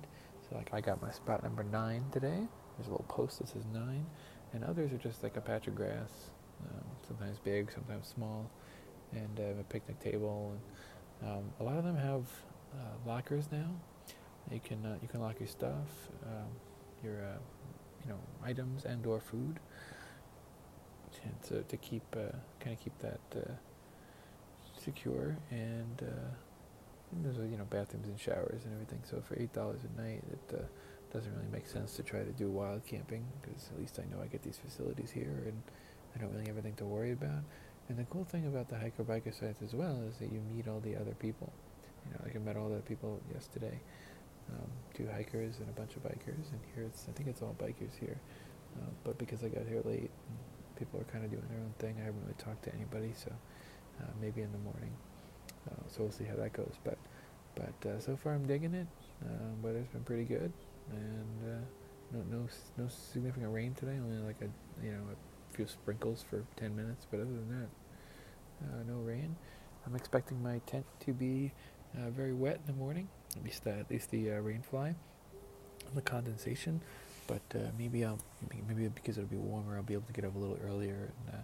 so 0.49 0.55
like 0.57 0.73
I 0.73 0.81
got 0.81 1.01
my 1.01 1.11
spot 1.11 1.43
number 1.43 1.63
nine 1.63 2.03
today. 2.11 2.47
There's 2.77 2.87
a 2.87 2.91
little 2.91 3.05
post 3.07 3.39
that 3.39 3.49
says 3.49 3.63
nine, 3.73 4.05
and 4.53 4.63
others 4.63 4.91
are 4.91 4.97
just 4.97 5.21
like 5.21 5.37
a 5.37 5.41
patch 5.41 5.67
of 5.67 5.75
grass, 5.75 6.31
um, 6.69 6.85
sometimes 7.07 7.37
big, 7.39 7.71
sometimes 7.71 8.07
small, 8.07 8.49
and 9.11 9.39
uh, 9.39 9.59
a 9.59 9.63
picnic 9.63 9.99
table. 9.99 10.51
And 10.53 10.61
um, 11.23 11.51
a 11.59 11.63
lot 11.63 11.77
of 11.77 11.83
them 11.83 11.97
have 11.97 12.23
uh, 12.73 13.09
lockers 13.09 13.45
now. 13.51 13.69
You 14.51 14.59
can 14.63 14.85
uh, 14.85 14.95
you 15.01 15.07
can 15.07 15.19
lock 15.21 15.39
your 15.39 15.47
stuff, 15.47 15.87
um, 16.25 16.47
your 17.03 17.21
uh, 17.23 17.37
you 18.03 18.09
know 18.09 18.19
items 18.43 18.85
and 18.85 19.05
or 19.05 19.19
food, 19.19 19.59
and 21.23 21.41
to 21.43 21.63
to 21.63 21.77
keep 21.77 22.03
uh, 22.13 22.35
kind 22.59 22.75
of 22.75 22.83
keep 22.83 22.97
that 22.99 23.19
uh, 23.35 23.51
secure 24.77 25.37
and 25.51 26.01
and 27.11 27.25
there's 27.25 27.37
you 27.37 27.57
know 27.57 27.65
bathrooms 27.65 28.07
and 28.07 28.19
showers 28.19 28.63
and 28.65 28.73
everything. 28.73 28.99
So 29.03 29.21
for 29.21 29.39
eight 29.39 29.53
dollars 29.53 29.81
a 29.83 30.01
night, 30.01 30.23
it 30.31 30.55
uh, 30.55 30.61
doesn't 31.11 31.33
really 31.33 31.51
make 31.51 31.67
sense 31.67 31.95
to 31.95 32.03
try 32.03 32.19
to 32.23 32.31
do 32.31 32.49
wild 32.49 32.85
camping 32.85 33.25
because 33.41 33.69
at 33.73 33.79
least 33.79 33.99
I 33.99 34.03
know 34.13 34.21
I 34.21 34.27
get 34.27 34.43
these 34.43 34.57
facilities 34.57 35.11
here 35.11 35.43
and 35.45 35.61
I 36.15 36.19
don't 36.19 36.31
really 36.31 36.45
have 36.47 36.55
anything 36.55 36.75
to 36.75 36.85
worry 36.85 37.11
about. 37.11 37.43
And 37.89 37.97
the 37.97 38.03
cool 38.05 38.23
thing 38.23 38.45
about 38.45 38.69
the 38.69 38.77
hiker 38.77 39.03
biker 39.03 39.33
sites 39.37 39.63
as 39.63 39.73
well 39.73 39.99
is 40.07 40.17
that 40.19 40.31
you 40.31 40.41
meet 40.55 40.67
all 40.67 40.79
the 40.79 40.95
other 40.95 41.15
people. 41.19 41.51
You 42.05 42.13
know, 42.13 42.19
like 42.23 42.35
I 42.35 42.39
met 42.39 42.55
all 42.55 42.69
the 42.69 42.81
people 42.81 43.19
yesterday, 43.33 43.79
um, 44.51 44.69
two 44.93 45.07
hikers 45.07 45.57
and 45.59 45.67
a 45.69 45.71
bunch 45.71 45.95
of 45.95 46.03
bikers, 46.03 46.51
and 46.51 46.59
here 46.75 46.83
it's 46.85 47.07
I 47.09 47.13
think 47.13 47.29
it's 47.29 47.41
all 47.41 47.55
bikers 47.59 47.97
here. 47.99 48.19
Uh, 48.79 48.91
but 49.03 49.17
because 49.17 49.43
I 49.43 49.49
got 49.49 49.65
here 49.67 49.81
late, 49.83 50.11
people 50.77 50.99
are 50.99 51.11
kind 51.11 51.25
of 51.25 51.31
doing 51.31 51.43
their 51.49 51.59
own 51.59 51.73
thing. 51.79 51.95
I 51.99 52.05
haven't 52.05 52.21
really 52.21 52.37
talked 52.37 52.63
to 52.65 52.75
anybody, 52.75 53.11
so 53.17 53.31
uh, 53.99 54.05
maybe 54.21 54.41
in 54.41 54.51
the 54.51 54.59
morning. 54.59 54.93
Uh, 55.69 55.81
so 55.87 56.03
we'll 56.03 56.11
see 56.11 56.25
how 56.25 56.35
that 56.35 56.53
goes. 56.53 56.75
But 56.83 56.97
but 57.55 57.89
uh, 57.89 57.99
so 57.99 58.15
far 58.15 58.33
I'm 58.33 58.45
digging 58.45 58.75
it. 58.75 58.87
Uh, 59.25 59.49
weather's 59.63 59.87
been 59.87 60.03
pretty 60.03 60.25
good, 60.25 60.53
and 60.91 61.39
uh, 61.43 61.65
no 62.13 62.37
no 62.37 62.47
no 62.77 62.87
significant 62.87 63.51
rain 63.51 63.73
today. 63.73 63.97
Only 63.97 64.19
like 64.19 64.41
a 64.41 64.85
you 64.85 64.91
know 64.91 65.01
a 65.11 65.55
few 65.55 65.67
sprinkles 65.67 66.23
for 66.29 66.45
10 66.57 66.75
minutes. 66.75 67.05
But 67.09 67.17
other 67.17 67.31
than 67.31 67.49
that, 67.49 67.67
uh, 68.63 68.83
no 68.87 68.99
rain. 68.99 69.35
I'm 69.85 69.95
expecting 69.95 70.41
my 70.41 70.59
tent 70.65 70.85
to 71.01 71.13
be 71.13 71.51
uh, 71.97 72.09
very 72.09 72.33
wet 72.33 72.59
in 72.65 72.73
the 72.73 72.79
morning, 72.79 73.07
at 73.35 73.43
least 73.43 73.65
uh, 73.65 73.71
at 73.71 73.89
least 73.89 74.11
the 74.11 74.31
uh, 74.31 74.35
rain 74.35 74.61
fly, 74.61 74.95
the 75.95 76.01
condensation. 76.01 76.81
But 77.27 77.41
uh, 77.55 77.69
maybe 77.77 78.03
I'll 78.05 78.19
maybe 78.67 78.87
because 78.87 79.17
it'll 79.17 79.29
be 79.29 79.37
warmer, 79.37 79.75
I'll 79.77 79.83
be 79.83 79.93
able 79.93 80.07
to 80.07 80.13
get 80.13 80.25
up 80.25 80.35
a 80.35 80.37
little 80.37 80.57
earlier, 80.65 80.95
and, 81.25 81.35
uh, 81.35 81.43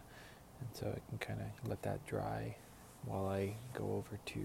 and 0.59 0.69
so 0.73 0.87
I 0.87 0.99
can 1.09 1.17
kind 1.19 1.39
of 1.41 1.69
let 1.69 1.81
that 1.83 2.05
dry 2.05 2.55
while 3.05 3.27
I 3.27 3.55
go 3.73 3.83
over 3.93 4.19
to 4.25 4.39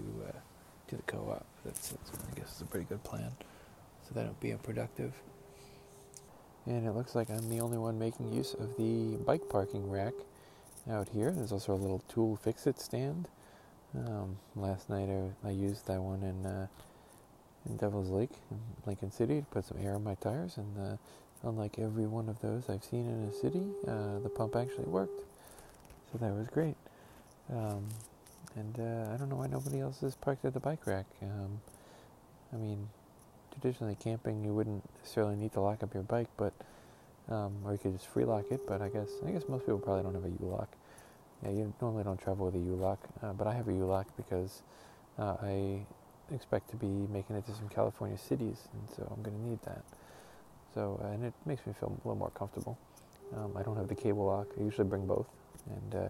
to 0.87 0.95
the 0.95 1.01
co-op. 1.03 1.45
That's, 1.65 1.89
that's 1.89 2.11
I 2.11 2.39
guess 2.39 2.55
is 2.55 2.61
a 2.61 2.65
pretty 2.65 2.85
good 2.85 3.03
plan. 3.03 3.31
So 4.03 4.13
that'll 4.13 4.35
be 4.39 4.51
productive. 4.61 5.13
And 6.65 6.85
it 6.85 6.91
looks 6.91 7.15
like 7.15 7.29
I'm 7.29 7.49
the 7.49 7.59
only 7.59 7.77
one 7.77 7.97
making 7.97 8.31
use 8.33 8.53
of 8.53 8.77
the 8.77 9.17
bike 9.25 9.49
parking 9.49 9.89
rack 9.89 10.13
out 10.89 11.09
here. 11.09 11.31
There's 11.31 11.51
also 11.51 11.73
a 11.73 11.75
little 11.75 12.03
tool 12.07 12.35
fix-it 12.35 12.79
stand. 12.79 13.27
Um, 13.95 14.37
last 14.55 14.89
night 14.89 15.09
I, 15.09 15.47
I, 15.49 15.51
used 15.51 15.85
that 15.87 16.01
one 16.01 16.23
in, 16.23 16.45
uh, 16.45 16.67
in 17.69 17.75
Devil's 17.75 18.09
Lake 18.09 18.31
in 18.49 18.57
Lincoln 18.85 19.11
City 19.11 19.41
to 19.41 19.45
put 19.47 19.65
some 19.65 19.77
air 19.83 19.95
on 19.95 20.03
my 20.03 20.15
tires, 20.15 20.55
and 20.55 20.77
uh, 20.79 20.97
unlike 21.43 21.77
every 21.77 22.05
one 22.05 22.29
of 22.29 22.39
those 22.39 22.69
I've 22.69 22.85
seen 22.85 23.05
in 23.05 23.29
a 23.29 23.33
city, 23.33 23.63
uh, 23.85 24.19
the 24.19 24.29
pump 24.29 24.55
actually 24.55 24.85
worked. 24.85 25.23
So 26.11 26.19
that 26.19 26.33
was 26.33 26.47
great. 26.47 26.77
Um, 27.51 27.89
and 28.55 28.79
uh, 28.79 29.13
I 29.13 29.17
don't 29.17 29.29
know 29.29 29.35
why 29.35 29.47
nobody 29.47 29.81
else 29.81 29.99
has 30.01 30.15
parked 30.15 30.45
at 30.45 30.53
the 30.53 30.59
bike 30.59 30.87
rack. 30.87 31.05
Um, 31.21 31.59
I 32.53 32.57
mean, 32.57 32.87
traditionally 33.51 33.95
camping 33.95 34.43
you 34.43 34.53
wouldn't 34.53 34.83
necessarily 34.99 35.35
need 35.35 35.53
to 35.53 35.61
lock 35.61 35.83
up 35.83 35.93
your 35.93 36.03
bike, 36.03 36.29
but 36.37 36.53
um, 37.29 37.53
or 37.63 37.71
you 37.73 37.77
could 37.77 37.93
just 37.93 38.07
free 38.07 38.25
lock 38.25 38.45
it. 38.51 38.61
But 38.67 38.81
I 38.81 38.89
guess 38.89 39.09
I 39.25 39.31
guess 39.31 39.43
most 39.47 39.61
people 39.61 39.79
probably 39.79 40.03
don't 40.03 40.13
have 40.13 40.25
a 40.25 40.43
U-lock. 40.43 40.69
Yeah, 41.43 41.51
you 41.51 41.73
normally 41.81 42.03
don't 42.03 42.21
travel 42.21 42.45
with 42.45 42.55
a 42.55 42.59
U-lock, 42.59 42.99
uh, 43.23 43.33
but 43.33 43.47
I 43.47 43.53
have 43.53 43.67
a 43.67 43.73
U-lock 43.73 44.07
because 44.15 44.61
uh, 45.17 45.35
I 45.41 45.85
expect 46.33 46.69
to 46.69 46.75
be 46.75 46.87
making 47.11 47.35
it 47.35 47.45
to 47.47 47.53
some 47.53 47.67
California 47.69 48.17
cities, 48.17 48.67
and 48.73 48.89
so 48.95 49.11
I'm 49.15 49.23
going 49.23 49.35
to 49.37 49.49
need 49.49 49.61
that. 49.63 49.83
So 50.73 50.99
uh, 51.03 51.07
and 51.07 51.25
it 51.25 51.33
makes 51.45 51.65
me 51.65 51.73
feel 51.79 51.89
a 51.89 52.07
little 52.07 52.15
more 52.15 52.31
comfortable. 52.31 52.77
Um, 53.35 53.55
I 53.57 53.63
don't 53.63 53.77
have 53.77 53.87
the 53.87 53.95
cable 53.95 54.25
lock. 54.25 54.47
I 54.59 54.63
usually 54.63 54.87
bring 54.87 55.05
both, 55.05 55.27
and 55.69 56.03
uh, 56.03 56.09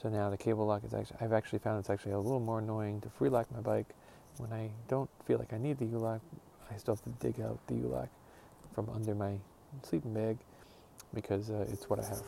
so 0.00 0.08
now 0.08 0.30
the 0.30 0.36
cable 0.36 0.66
lock 0.66 0.84
is 0.84 0.94
actually 0.94 1.16
I've 1.20 1.32
actually 1.32 1.60
found 1.60 1.78
it's 1.78 1.90
actually 1.90 2.12
a 2.12 2.18
little 2.18 2.40
more 2.40 2.58
annoying 2.58 3.00
to 3.02 3.08
free 3.10 3.28
lock 3.28 3.50
my 3.52 3.60
bike 3.60 3.94
when 4.38 4.52
I 4.52 4.70
don't 4.88 5.10
feel 5.26 5.38
like 5.38 5.52
I 5.52 5.58
need 5.58 5.78
the 5.78 5.86
U-lock. 5.86 6.20
I 6.70 6.76
still 6.78 6.96
have 6.96 7.04
to 7.04 7.10
dig 7.20 7.40
out 7.40 7.58
the 7.66 7.74
U-lock 7.74 8.08
from 8.74 8.88
under 8.90 9.14
my 9.14 9.38
sleeping 9.82 10.14
bag 10.14 10.38
because 11.12 11.50
uh, 11.50 11.66
it's 11.70 11.88
what 11.88 12.00
I 12.00 12.04
have. 12.04 12.22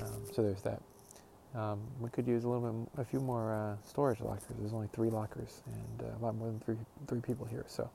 Um, 0.00 0.22
so 0.32 0.42
there's 0.42 0.62
that. 0.62 0.80
Um, 1.54 1.80
we 2.00 2.10
could 2.10 2.26
use 2.26 2.44
a 2.44 2.48
little 2.48 2.70
bit, 2.70 3.00
a 3.00 3.04
few 3.04 3.20
more 3.20 3.54
uh, 3.54 3.76
storage 3.86 4.20
lockers. 4.20 4.56
There's 4.58 4.74
only 4.74 4.88
three 4.92 5.10
lockers 5.10 5.62
and 5.66 6.08
uh, 6.08 6.18
a 6.18 6.20
lot 6.24 6.34
more 6.34 6.48
than 6.48 6.60
three 6.60 6.76
three 7.06 7.20
people 7.20 7.46
here. 7.46 7.64
So, 7.68 7.88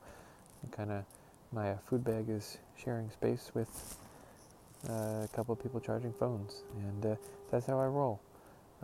kind 0.72 0.92
of, 0.92 1.04
my 1.52 1.72
uh, 1.72 1.78
food 1.86 2.04
bag 2.04 2.30
is 2.30 2.58
sharing 2.76 3.12
space 3.12 3.52
with 3.54 3.98
uh, 4.90 5.24
a 5.24 5.30
couple 5.34 5.54
of 5.54 5.62
people 5.62 5.80
charging 5.80 6.14
phones, 6.14 6.64
and 6.78 7.14
uh, 7.14 7.16
that's 7.52 7.66
how 7.66 7.80
I 7.80 7.86
roll. 7.86 8.20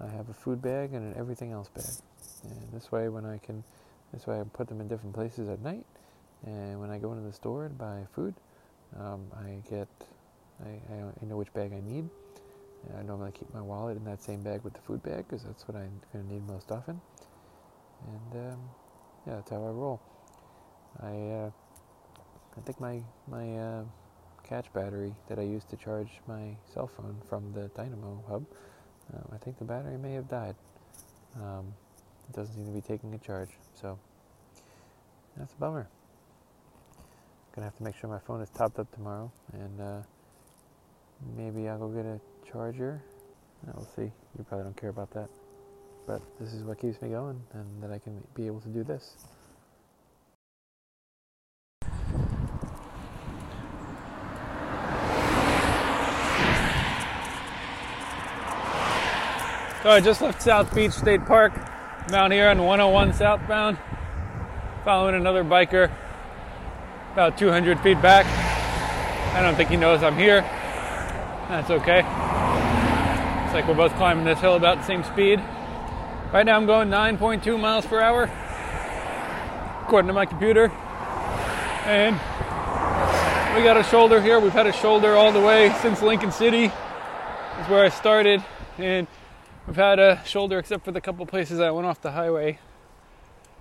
I 0.02 0.08
have 0.08 0.30
a 0.30 0.34
food 0.34 0.62
bag 0.62 0.94
and 0.94 1.14
an 1.14 1.20
everything 1.20 1.52
else 1.52 1.70
bag, 1.70 1.92
and 2.44 2.72
this 2.72 2.92
way, 2.92 3.10
when 3.10 3.26
I 3.26 3.40
can, 3.40 3.64
this 4.14 4.28
way 4.28 4.40
I 4.40 4.44
put 4.44 4.68
them 4.68 4.80
in 4.80 4.88
different 4.88 5.16
places 5.16 5.50
at 5.50 5.62
night, 5.62 5.86
and 6.46 6.80
when 6.80 6.90
I 6.90 7.00
go 7.00 7.12
into 7.12 7.26
the 7.26 7.34
store 7.34 7.68
to 7.68 7.74
buy 7.74 8.04
food, 8.14 8.36
um, 8.98 9.28
I 9.36 9.62
get, 9.70 9.88
I, 10.64 10.70
I 10.70 11.26
know 11.26 11.38
which 11.38 11.54
bag 11.54 11.74
I 11.74 11.82
need. 11.82 12.10
I 12.98 13.04
normally 13.04 13.32
keep 13.32 13.54
my 13.54 13.62
wallet 13.62 13.98
in 13.98 14.06
that 14.06 14.24
same 14.24 14.42
bag 14.42 14.64
with 14.64 14.74
the 14.74 14.80
food 14.80 15.04
bag 15.04 15.28
because 15.28 15.44
that's 15.44 15.68
what 15.68 15.76
I'm 15.76 16.00
going 16.14 16.26
to 16.26 16.34
need 16.34 16.48
most 16.48 16.72
often. 16.72 17.02
And 18.08 18.52
um, 18.54 18.60
yeah, 19.28 19.36
that's 19.36 19.50
how 19.50 19.58
I 19.58 19.70
roll. 19.70 20.02
I 21.02 21.08
uh, 21.08 21.52
I 22.58 22.62
think 22.62 22.80
my 22.80 23.02
my 23.28 23.58
uh, 23.58 23.84
catch 24.44 24.72
battery 24.74 25.14
that 25.28 25.38
I 25.38 25.44
use 25.44 25.64
to 25.66 25.78
charge 25.78 26.10
my 26.28 26.56
cell 26.74 26.88
phone 26.88 27.22
from 27.28 27.54
the 27.54 27.68
Dynamo 27.76 28.24
hub, 28.28 28.46
uh, 29.14 29.36
I 29.36 29.38
think 29.38 29.60
the 29.60 29.66
battery 29.66 29.98
may 29.98 30.14
have 30.14 30.28
died. 30.28 30.56
Um, 31.36 31.74
it 32.28 32.36
doesn't 32.36 32.56
seem 32.56 32.66
to 32.66 32.72
be 32.72 32.82
taking 32.82 33.14
a 33.14 33.18
charge, 33.20 33.52
so 33.80 34.00
that's 35.38 35.54
a 35.54 35.58
bummer. 35.58 35.88
Gonna 37.60 37.68
have 37.68 37.78
to 37.80 37.84
make 37.84 37.96
sure 37.98 38.10
my 38.10 38.20
phone 38.20 38.40
is 38.40 38.50
topped 38.52 38.80
up 38.80 38.90
tomorrow, 38.96 39.30
and 39.52 39.82
uh, 39.82 40.02
maybe 41.36 41.68
I'll 41.68 41.78
go 41.78 41.90
get 41.90 42.06
a 42.06 42.18
charger. 42.50 43.02
We'll 43.76 43.86
see. 43.98 44.04
You 44.38 44.46
probably 44.48 44.64
don't 44.64 44.78
care 44.78 44.92
about 44.92 45.12
that, 45.12 45.28
but 46.08 46.22
this 46.40 46.54
is 46.54 46.64
what 46.64 46.80
keeps 46.80 47.02
me 47.02 47.10
going, 47.10 47.44
and 47.52 47.84
that 47.84 47.92
I 47.92 48.00
can 48.00 48.24
be 48.34 48.46
able 48.48 48.62
to 48.62 48.70
do 48.70 48.86
this. 48.86 49.14
So 59.84 59.90
I 59.90 60.00
just 60.02 60.22
left 60.22 60.42
South 60.42 60.74
Beach 60.74 60.94
State 60.94 61.26
Park. 61.26 61.52
I'm 62.08 62.16
out 62.16 62.32
here 62.32 62.48
on 62.48 62.64
101 62.64 63.16
southbound, 63.16 63.78
following 64.86 65.16
another 65.16 65.44
biker 65.44 65.92
about 67.20 67.38
200 67.38 67.78
feet 67.82 68.02
back. 68.02 68.26
I 69.36 69.42
don't 69.42 69.56
think 69.56 69.70
he 69.70 69.76
knows 69.76 70.04
I'm 70.04 70.16
here. 70.16 70.40
That's 71.50 71.70
okay. 71.70 71.98
It's 72.00 73.54
like 73.54 73.68
we're 73.68 73.76
both 73.76 73.94
climbing 73.96 74.24
this 74.24 74.40
hill 74.40 74.56
about 74.56 74.78
the 74.78 74.84
same 74.86 75.04
speed. 75.04 75.44
Right 76.32 76.46
now 76.46 76.56
I'm 76.56 76.66
going 76.66 76.88
9.2 76.88 77.60
miles 77.60 77.86
per 77.86 78.00
hour, 78.00 78.32
according 79.84 80.08
to 80.08 80.14
my 80.14 80.26
computer. 80.26 80.72
And 81.84 82.16
we 83.54 83.64
got 83.66 83.76
a 83.76 83.84
shoulder 83.84 84.22
here. 84.22 84.40
We've 84.40 84.54
had 84.54 84.68
a 84.68 84.72
shoulder 84.72 85.18
all 85.18 85.34
the 85.34 85.42
way 85.42 85.76
since 85.82 86.02
Lincoln 86.02 86.32
City. 86.32 86.68
Is 86.68 87.68
where 87.68 87.84
I 87.84 87.90
started. 87.90 88.42
And 88.78 89.08
we've 89.68 89.76
had 89.76 90.00
a 90.00 90.24
shoulder 90.24 90.58
except 90.58 90.86
for 90.86 90.94
the 90.94 91.02
couple 91.02 91.26
places 91.26 91.60
I 91.60 91.72
went 91.72 91.86
off 91.86 92.00
the 92.00 92.12
highway. 92.12 92.60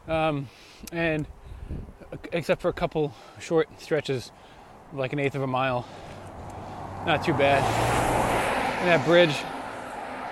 Um, 0.06 0.48
and 0.92 1.26
except 2.32 2.62
for 2.62 2.68
a 2.68 2.72
couple 2.72 3.12
short 3.40 3.68
stretches, 3.80 4.32
like 4.92 5.12
an 5.12 5.18
eighth 5.18 5.34
of 5.34 5.42
a 5.42 5.46
mile. 5.46 5.86
Not 7.06 7.24
too 7.24 7.32
bad. 7.32 7.62
And 8.80 8.88
that 8.88 9.04
bridge. 9.04 9.34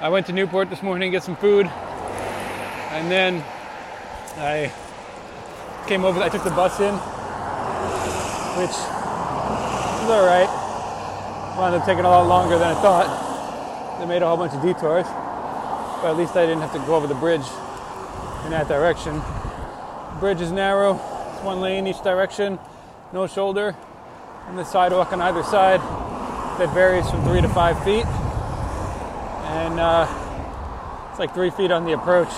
I 0.01 0.09
went 0.11 0.27
to 0.27 0.33
Newport 0.33 0.69
this 0.69 0.83
morning 0.83 1.11
to 1.11 1.17
get 1.17 1.23
some 1.23 1.37
food, 1.37 1.67
and 1.67 3.11
then 3.11 3.43
I 4.37 4.71
came 5.87 6.05
over. 6.05 6.21
I 6.21 6.29
took 6.29 6.45
the 6.45 6.51
bus 6.51 6.79
in, 6.81 6.95
which 8.61 8.77
was 8.77 10.11
all 10.11 10.27
right. 10.27 10.49
Wound 11.57 11.75
up 11.75 11.87
taking 11.87 12.05
a 12.05 12.09
lot 12.11 12.27
longer 12.27 12.59
than 12.59 12.69
I 12.69 12.75
thought. 12.83 13.99
They 13.99 14.07
made 14.07 14.21
a 14.21 14.27
whole 14.27 14.37
bunch 14.37 14.53
of 14.53 14.61
detours, 14.61 15.07
but 15.07 16.11
at 16.11 16.17
least 16.19 16.37
I 16.37 16.45
didn't 16.45 16.61
have 16.61 16.73
to 16.75 16.79
go 16.81 16.95
over 16.97 17.07
the 17.07 17.15
bridge 17.15 17.47
in 18.45 18.51
that 18.51 18.69
direction. 18.69 19.15
The 19.17 20.21
bridge 20.21 20.43
is 20.43 20.53
narrow, 20.53 21.01
one 21.47 21.61
lane 21.61 21.87
each 21.87 22.03
direction, 22.03 22.59
no 23.13 23.29
shoulder, 23.29 23.77
and 24.49 24.59
the 24.59 24.65
sidewalk 24.65 25.13
on 25.13 25.21
either 25.23 25.45
side 25.45 25.81
that 26.59 26.75
varies 26.75 27.09
from 27.09 27.23
three 27.23 27.41
to 27.41 27.49
five 27.49 27.79
feet. 27.85 28.05
And 28.05 29.79
uh, 29.79 30.09
it's 31.09 31.21
like 31.21 31.33
three 31.35 31.51
feet 31.51 31.71
on 31.71 31.85
the 31.85 31.93
approach 31.93 32.29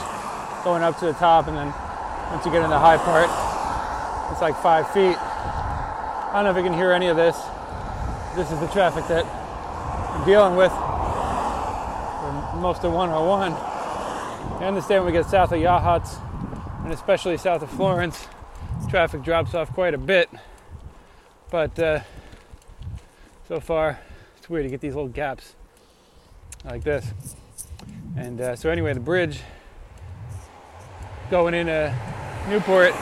going 0.62 0.82
up 0.82 0.98
to 0.98 1.06
the 1.06 1.14
top, 1.14 1.48
and 1.48 1.56
then 1.56 1.72
once 2.30 2.44
you 2.44 2.52
get 2.52 2.62
in 2.62 2.68
the 2.68 2.78
high 2.78 2.98
part, 2.98 3.30
it's 4.30 4.42
like 4.42 4.60
five 4.60 4.86
feet. 4.90 5.16
I 5.16 6.30
don't 6.34 6.44
know 6.44 6.50
if 6.50 6.56
you 6.58 6.62
can 6.62 6.74
hear 6.74 6.92
any 6.92 7.08
of 7.08 7.16
this. 7.16 7.34
This 8.36 8.52
is 8.52 8.60
the 8.60 8.68
traffic 8.68 9.08
that 9.08 9.24
I'm 9.24 10.26
dealing 10.26 10.54
with 10.54 10.70
for 10.70 12.56
most 12.60 12.84
of 12.84 12.92
101. 12.92 13.52
I 13.52 14.66
understand 14.66 15.02
when 15.02 15.14
we 15.14 15.18
get 15.18 15.30
south 15.30 15.50
of 15.52 15.58
Yachats, 15.58 16.20
and 16.84 16.92
especially 16.92 17.38
south 17.38 17.62
of 17.62 17.70
Florence, 17.70 18.28
traffic 18.88 19.22
drops 19.22 19.54
off 19.54 19.72
quite 19.72 19.94
a 19.94 19.98
bit. 19.98 20.30
But 21.50 21.78
uh, 21.78 22.00
so 23.46 23.60
far, 23.60 23.98
it's 24.36 24.48
weird 24.48 24.64
to 24.64 24.70
get 24.70 24.80
these 24.80 24.94
little 24.94 25.08
gaps 25.08 25.54
like 26.64 26.84
this. 26.84 27.12
And 28.16 28.40
uh, 28.40 28.56
so 28.56 28.70
anyway, 28.70 28.94
the 28.94 29.00
bridge 29.00 29.40
going 31.30 31.54
into 31.54 31.94
Newport, 32.48 32.94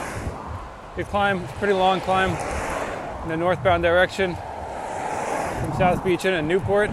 you 0.97 1.05
climb, 1.05 1.43
it's 1.43 1.51
a 1.53 1.55
pretty 1.55 1.73
long 1.73 2.01
climb 2.01 2.31
in 3.23 3.29
the 3.29 3.37
northbound 3.37 3.83
direction 3.83 4.35
from 4.35 5.73
South 5.77 6.03
Beach 6.03 6.25
into 6.25 6.41
Newport. 6.41 6.91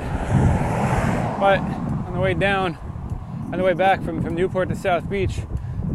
But 1.38 1.58
on 1.58 2.12
the 2.14 2.20
way 2.20 2.34
down, 2.34 2.78
on 3.52 3.58
the 3.58 3.64
way 3.64 3.74
back 3.74 4.02
from, 4.02 4.22
from 4.22 4.34
Newport 4.34 4.68
to 4.68 4.76
South 4.76 5.08
Beach, 5.10 5.40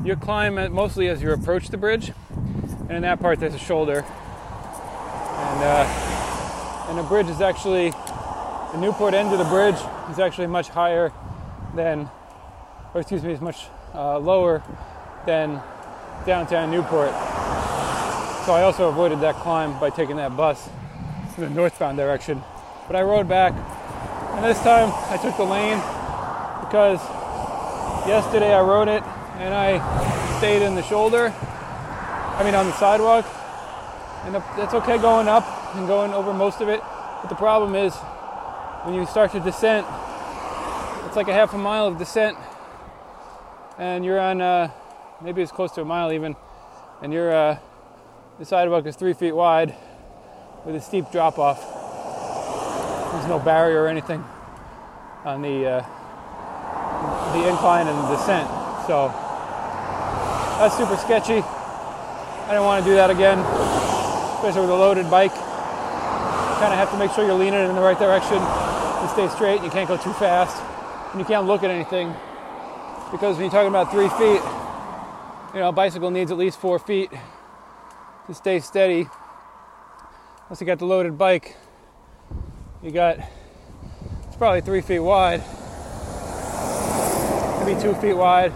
you 0.03 0.15
climb 0.15 0.55
mostly 0.73 1.07
as 1.07 1.21
you 1.21 1.31
approach 1.31 1.69
the 1.69 1.77
bridge, 1.77 2.11
and 2.89 2.97
in 2.97 3.03
that 3.03 3.19
part 3.19 3.39
there's 3.39 3.53
a 3.53 3.59
shoulder, 3.59 4.03
and 4.03 5.63
uh, 5.63 6.85
and 6.89 6.97
the 6.97 7.03
bridge 7.03 7.27
is 7.27 7.39
actually 7.39 7.91
the 8.71 8.77
Newport 8.79 9.13
end 9.13 9.31
of 9.31 9.37
the 9.37 9.45
bridge 9.45 9.77
is 10.09 10.17
actually 10.17 10.47
much 10.47 10.69
higher 10.69 11.13
than, 11.75 12.09
or 12.95 13.01
excuse 13.01 13.23
me, 13.23 13.31
is 13.31 13.41
much 13.41 13.67
uh, 13.93 14.17
lower 14.17 14.63
than 15.27 15.61
downtown 16.25 16.71
Newport. 16.71 17.11
So 18.45 18.53
I 18.53 18.63
also 18.63 18.89
avoided 18.89 19.21
that 19.21 19.35
climb 19.35 19.79
by 19.79 19.91
taking 19.91 20.15
that 20.15 20.35
bus 20.35 20.67
in 21.37 21.43
the 21.43 21.49
northbound 21.51 21.97
direction. 21.97 22.41
But 22.87 22.95
I 22.95 23.03
rode 23.03 23.29
back, 23.29 23.53
and 24.33 24.43
this 24.43 24.59
time 24.61 24.91
I 25.11 25.17
took 25.21 25.37
the 25.37 25.43
lane 25.43 25.77
because 26.65 26.99
yesterday 28.07 28.51
I 28.51 28.61
rode 28.61 28.87
it 28.87 29.03
and 29.37 29.53
I 29.53 30.37
stayed 30.39 30.63
in 30.63 30.73
the 30.73 30.83
shoulder. 30.83 31.33
I 32.39 32.43
mean, 32.45 32.55
on 32.55 32.67
the 32.67 32.73
sidewalk. 32.77 33.25
And 34.23 34.33
that's 34.35 34.73
okay 34.73 34.97
going 34.97 35.27
up 35.27 35.45
and 35.75 35.85
going 35.87 36.13
over 36.13 36.33
most 36.33 36.61
of 36.61 36.69
it. 36.69 36.79
But 37.21 37.27
the 37.27 37.35
problem 37.35 37.75
is 37.75 37.93
when 38.83 38.95
you 38.95 39.05
start 39.05 39.33
to 39.33 39.41
descent, 39.41 39.85
it's 41.05 41.17
like 41.17 41.27
a 41.27 41.33
half 41.33 41.53
a 41.53 41.57
mile 41.57 41.87
of 41.87 41.97
descent, 41.97 42.37
and 43.77 44.05
you're 44.05 44.19
on 44.19 44.39
uh, 44.41 44.71
maybe 45.21 45.41
it's 45.41 45.51
close 45.51 45.71
to 45.73 45.81
a 45.81 45.85
mile 45.85 46.13
even, 46.13 46.35
and 47.01 47.11
you're 47.11 47.33
uh, 47.33 47.57
the 48.39 48.45
sidewalk 48.45 48.85
is 48.85 48.95
three 48.95 49.13
feet 49.13 49.33
wide 49.33 49.75
with 50.65 50.75
a 50.75 50.81
steep 50.81 51.11
drop 51.11 51.39
off. 51.39 51.59
There's 53.13 53.27
no 53.27 53.39
barrier 53.39 53.83
or 53.83 53.87
anything 53.87 54.23
on 55.25 55.41
the 55.41 55.65
uh, 55.65 57.33
the 57.33 57.49
incline 57.49 57.87
and 57.87 57.97
the 57.97 58.15
descent, 58.15 58.47
so 58.87 59.07
that's 60.59 60.77
super 60.77 60.95
sketchy. 60.95 61.43
I 62.49 62.53
didn't 62.53 62.65
want 62.65 62.83
to 62.83 62.89
do 62.89 62.95
that 62.95 63.11
again, 63.11 63.37
especially 64.37 64.61
with 64.61 64.71
a 64.71 64.73
loaded 64.73 65.07
bike. 65.11 65.29
You 65.29 66.55
kind 66.57 66.73
of 66.73 66.79
have 66.79 66.89
to 66.89 66.97
make 66.97 67.11
sure 67.11 67.23
you're 67.23 67.35
leaning 67.35 67.69
in 67.69 67.75
the 67.75 67.81
right 67.81 67.99
direction 67.99 68.37
and 68.39 69.09
stay 69.11 69.27
straight. 69.29 69.57
And 69.57 69.65
You 69.65 69.69
can't 69.69 69.87
go 69.87 69.97
too 69.97 70.13
fast, 70.13 70.59
and 71.11 71.19
you 71.19 71.25
can't 71.27 71.45
look 71.45 71.61
at 71.61 71.69
anything 71.69 72.11
because 73.11 73.35
when 73.35 73.43
you're 73.43 73.51
talking 73.51 73.67
about 73.67 73.91
three 73.91 74.09
feet, 74.09 74.41
you 75.53 75.59
know, 75.59 75.69
a 75.69 75.71
bicycle 75.71 76.09
needs 76.09 76.31
at 76.31 76.39
least 76.39 76.59
four 76.59 76.79
feet 76.79 77.11
to 78.25 78.33
stay 78.33 78.59
steady. 78.59 79.07
Once 80.49 80.59
you 80.59 80.65
got 80.65 80.79
the 80.79 80.85
loaded 80.85 81.19
bike, 81.19 81.55
you 82.81 82.89
got 82.89 83.19
it's 84.27 84.37
probably 84.37 84.61
three 84.61 84.81
feet 84.81 85.01
wide, 85.01 85.43
maybe 87.63 87.79
two 87.79 87.93
feet 88.01 88.13
wide, 88.13 88.51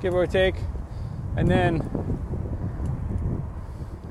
give 0.00 0.14
or 0.14 0.26
take, 0.26 0.54
and 1.36 1.46
then 1.50 1.93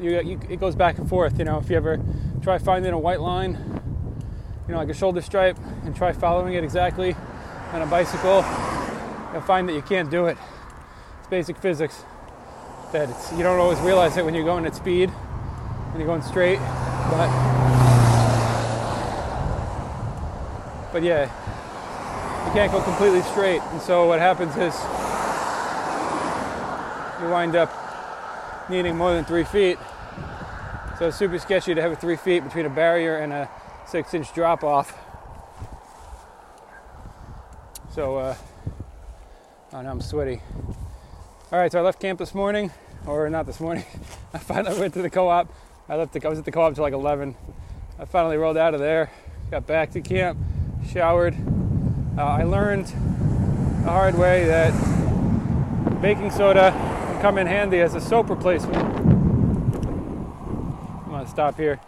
you, 0.03 0.21
you, 0.21 0.39
it 0.49 0.59
goes 0.59 0.75
back 0.75 0.97
and 0.97 1.07
forth. 1.07 1.39
You 1.39 1.45
know, 1.45 1.57
if 1.57 1.69
you 1.69 1.77
ever 1.77 1.99
try 2.41 2.57
finding 2.57 2.91
a 2.91 2.99
white 2.99 3.21
line, 3.21 3.57
you 4.67 4.73
know, 4.73 4.77
like 4.77 4.89
a 4.89 4.93
shoulder 4.93 5.21
stripe, 5.21 5.57
and 5.83 5.95
try 5.95 6.11
following 6.11 6.53
it 6.53 6.63
exactly 6.63 7.15
on 7.71 7.81
a 7.81 7.85
bicycle, 7.85 8.45
you'll 9.31 9.41
find 9.41 9.67
that 9.69 9.73
you 9.73 9.81
can't 9.81 10.09
do 10.11 10.25
it. 10.27 10.37
It's 11.19 11.27
basic 11.29 11.57
physics. 11.57 12.03
That 12.91 13.09
it's 13.09 13.31
you 13.31 13.43
don't 13.43 13.59
always 13.59 13.79
realize 13.79 14.17
it 14.17 14.25
when 14.25 14.35
you're 14.35 14.45
going 14.45 14.65
at 14.65 14.75
speed, 14.75 15.09
when 15.09 15.99
you're 15.99 16.07
going 16.07 16.21
straight, 16.21 16.59
but 17.09 17.27
but 20.91 21.01
yeah, 21.01 21.23
you 22.45 22.51
can't 22.53 22.71
go 22.71 22.81
completely 22.83 23.23
straight. 23.23 23.61
And 23.61 23.81
so 23.81 24.05
what 24.05 24.19
happens 24.19 24.55
is 24.57 24.75
you 27.21 27.29
wind 27.31 27.55
up 27.55 27.71
needing 28.69 28.95
more 28.95 29.13
than 29.13 29.25
three 29.25 29.43
feet. 29.43 29.79
So 30.99 31.07
it's 31.07 31.17
super 31.17 31.39
sketchy 31.39 31.73
to 31.73 31.81
have 31.81 31.91
a 31.91 31.95
three 31.95 32.15
feet 32.15 32.43
between 32.43 32.67
a 32.67 32.69
barrier 32.69 33.17
and 33.17 33.33
a 33.33 33.49
six 33.87 34.13
inch 34.13 34.31
drop 34.33 34.63
off. 34.63 34.95
So, 37.91 38.17
uh, 38.17 38.35
oh, 39.73 39.81
now 39.81 39.89
I'm 39.89 40.01
sweaty. 40.01 40.39
All 41.51 41.59
right, 41.59 41.71
so 41.71 41.79
I 41.79 41.81
left 41.81 41.99
camp 41.99 42.19
this 42.19 42.35
morning, 42.35 42.71
or 43.07 43.27
not 43.29 43.47
this 43.47 43.59
morning. 43.59 43.85
I 44.33 44.37
finally 44.37 44.79
went 44.79 44.93
to 44.93 45.01
the 45.01 45.09
co-op. 45.09 45.51
I 45.89 45.95
left. 45.95 46.13
The, 46.13 46.25
I 46.25 46.29
was 46.29 46.37
at 46.37 46.45
the 46.45 46.51
co-op 46.51 46.75
till 46.75 46.83
like 46.83 46.93
11. 46.93 47.35
I 47.97 48.05
finally 48.05 48.37
rolled 48.37 48.57
out 48.57 48.75
of 48.75 48.79
there, 48.79 49.11
got 49.49 49.65
back 49.65 49.91
to 49.91 50.01
camp, 50.01 50.37
showered. 50.91 51.35
Uh, 52.17 52.21
I 52.21 52.43
learned 52.43 52.85
the 52.85 53.89
hard 53.89 54.15
way 54.15 54.45
that 54.45 54.71
baking 56.01 56.29
soda 56.29 56.71
can 56.71 57.21
come 57.21 57.37
in 57.39 57.47
handy 57.47 57.79
as 57.79 57.95
a 57.95 58.01
soap 58.01 58.29
replacement. 58.29 59.02
Gonna 61.23 61.31
stop 61.31 61.55
here 61.55 61.79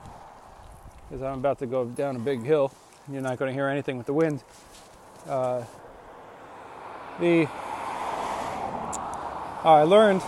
because 1.10 1.22
I'm 1.22 1.40
about 1.40 1.60
to 1.60 1.66
go 1.66 1.84
down 1.84 2.16
a 2.16 2.20
big 2.20 2.42
hill. 2.44 2.72
You're 3.12 3.22
not 3.22 3.38
going 3.38 3.50
to 3.50 3.54
hear 3.54 3.68
anything 3.68 3.98
with 3.98 4.06
the 4.06 4.14
wind. 4.14 4.42
Uh, 5.28 5.66
the 7.20 7.46
uh, 9.66 9.74
I 9.74 9.84
learned 9.84 10.22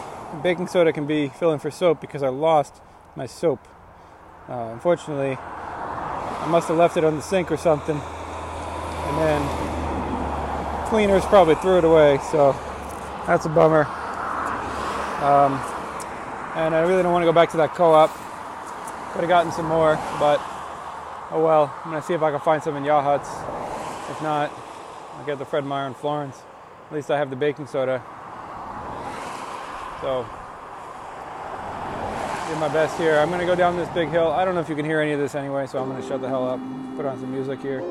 baking 0.44 0.68
soda 0.68 0.92
can 0.92 1.08
be 1.08 1.30
filling 1.30 1.58
for 1.60 1.72
soap 1.72 2.02
because 2.02 2.22
I 2.22 2.28
lost 2.28 2.82
my 3.16 3.28
soap. 3.28 3.66
Uh, 4.50 4.72
unfortunately, 4.74 5.38
I 5.40 6.48
must 6.50 6.68
have 6.68 6.76
left 6.76 6.98
it 6.98 7.06
on 7.06 7.16
the 7.16 7.22
sink 7.22 7.50
or 7.50 7.56
something, 7.56 7.96
and 7.96 9.18
then 9.20 10.88
cleaners 10.90 11.24
probably 11.24 11.56
threw 11.56 11.78
it 11.78 11.86
away. 11.86 12.20
So 12.30 12.52
that's 13.26 13.46
a 13.46 13.50
bummer. 13.50 13.86
Um, 15.24 15.54
and 16.58 16.76
I 16.76 16.82
really 16.86 17.04
don't 17.04 17.14
want 17.14 17.22
to 17.24 17.28
go 17.28 17.32
back 17.32 17.52
to 17.52 17.58
that 17.58 17.74
co-op. 17.74 18.27
Could 19.18 19.24
have 19.24 19.30
gotten 19.30 19.52
some 19.52 19.66
more, 19.66 19.96
but 20.20 20.40
oh 21.32 21.42
well. 21.44 21.74
I'm 21.84 21.90
gonna 21.90 22.04
see 22.04 22.14
if 22.14 22.22
I 22.22 22.30
can 22.30 22.40
find 22.40 22.62
some 22.62 22.76
in 22.76 22.84
Yachats. 22.84 23.28
If 24.12 24.22
not, 24.22 24.52
I'll 25.16 25.26
get 25.26 25.40
the 25.40 25.44
Fred 25.44 25.66
Meyer 25.66 25.88
in 25.88 25.96
Florence. 25.96 26.44
At 26.86 26.96
least 26.96 27.10
I 27.10 27.18
have 27.18 27.32
the 27.32 27.36
baking 27.36 27.66
soda. 27.66 28.04
So, 30.02 30.24
do 32.48 32.60
my 32.60 32.70
best 32.72 32.96
here. 33.00 33.18
I'm 33.18 33.32
gonna 33.32 33.48
go 33.48 33.56
down 33.56 33.76
this 33.76 33.90
big 33.90 34.10
hill. 34.10 34.28
I 34.28 34.46
don't 34.46 34.54
know 34.54 34.62
if 34.62 34.70
you 34.70 34.76
can 34.76 34.86
hear 34.86 35.02
any 35.02 35.14
of 35.14 35.20
this 35.20 35.34
anyway, 35.34 35.66
so 35.66 35.82
I'm 35.82 35.90
gonna 35.90 36.08
shut 36.08 36.22
the 36.22 36.30
hell 36.30 36.48
up. 36.48 36.60
Put 36.96 37.08
on 37.08 37.20
some 37.20 37.32
music 37.32 37.60
here. 37.60 37.82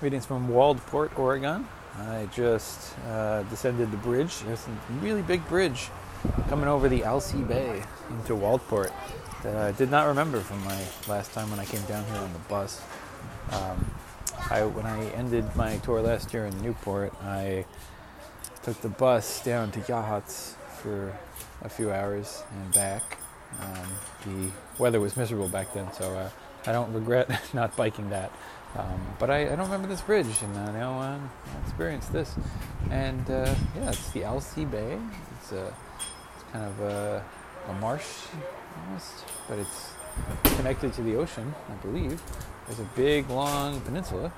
Greetings 0.00 0.26
from 0.26 0.48
Waldport, 0.48 1.18
Oregon. 1.18 1.66
I 1.98 2.28
just 2.34 2.94
uh, 3.08 3.42
descended 3.44 3.90
the 3.90 3.96
bridge. 3.98 4.40
There's 4.40 4.66
a 4.66 4.92
really 5.00 5.22
big 5.22 5.46
bridge 5.48 5.88
coming 6.48 6.68
over 6.68 6.88
the 6.88 7.04
Alsea 7.04 7.42
Bay 7.42 7.82
into 8.10 8.34
Waldport 8.34 8.92
that 9.42 9.56
I 9.56 9.72
did 9.72 9.90
not 9.90 10.06
remember 10.06 10.40
from 10.40 10.62
my 10.64 10.80
last 11.08 11.32
time 11.32 11.50
when 11.50 11.58
I 11.58 11.64
came 11.64 11.82
down 11.82 12.04
here 12.06 12.16
on 12.16 12.32
the 12.32 12.38
bus. 12.40 12.80
Um, 13.50 13.90
I, 14.50 14.64
when 14.64 14.86
I 14.86 15.06
ended 15.10 15.44
my 15.56 15.78
tour 15.78 16.00
last 16.00 16.32
year 16.32 16.46
in 16.46 16.62
Newport, 16.62 17.12
I 17.22 17.64
took 18.62 18.80
the 18.80 18.88
bus 18.88 19.42
down 19.44 19.70
to 19.72 19.80
Yachats 19.80 20.54
for 20.80 21.12
a 21.62 21.68
few 21.68 21.92
hours 21.92 22.42
and 22.52 22.72
back. 22.72 23.18
Um, 23.60 23.88
the 24.24 24.50
weather 24.78 25.00
was 25.00 25.16
miserable 25.16 25.48
back 25.48 25.74
then, 25.74 25.92
so 25.92 26.14
uh, 26.14 26.30
I 26.66 26.72
don't 26.72 26.92
regret 26.92 27.30
not 27.54 27.76
biking 27.76 28.10
that. 28.10 28.32
Um, 28.76 29.00
but 29.18 29.28
I, 29.28 29.52
I, 29.52 29.56
don't 29.56 29.66
remember 29.66 29.88
this 29.88 30.00
bridge, 30.00 30.42
and 30.42 30.56
uh, 30.56 30.72
now 30.72 30.98
uh, 30.98 31.18
I 31.18 31.66
experienced 31.66 32.10
this. 32.10 32.34
And 32.90 33.30
uh, 33.30 33.54
yeah, 33.76 33.90
it's 33.90 34.10
the 34.12 34.24
Alsea 34.24 34.64
Bay. 34.64 34.98
It's 35.38 35.52
a 35.52 35.66
it's 35.66 36.52
kind 36.52 36.64
of 36.64 36.80
a, 36.80 37.24
a 37.68 37.72
marsh 37.74 38.06
almost, 38.86 39.24
but 39.46 39.58
it's 39.58 39.90
connected 40.56 40.92
to 40.94 41.02
the 41.02 41.16
ocean, 41.16 41.54
I 41.68 41.74
believe. 41.86 42.22
There's 42.66 42.80
a 42.80 42.88
big, 42.96 43.28
long 43.28 43.80
peninsula, 43.82 44.32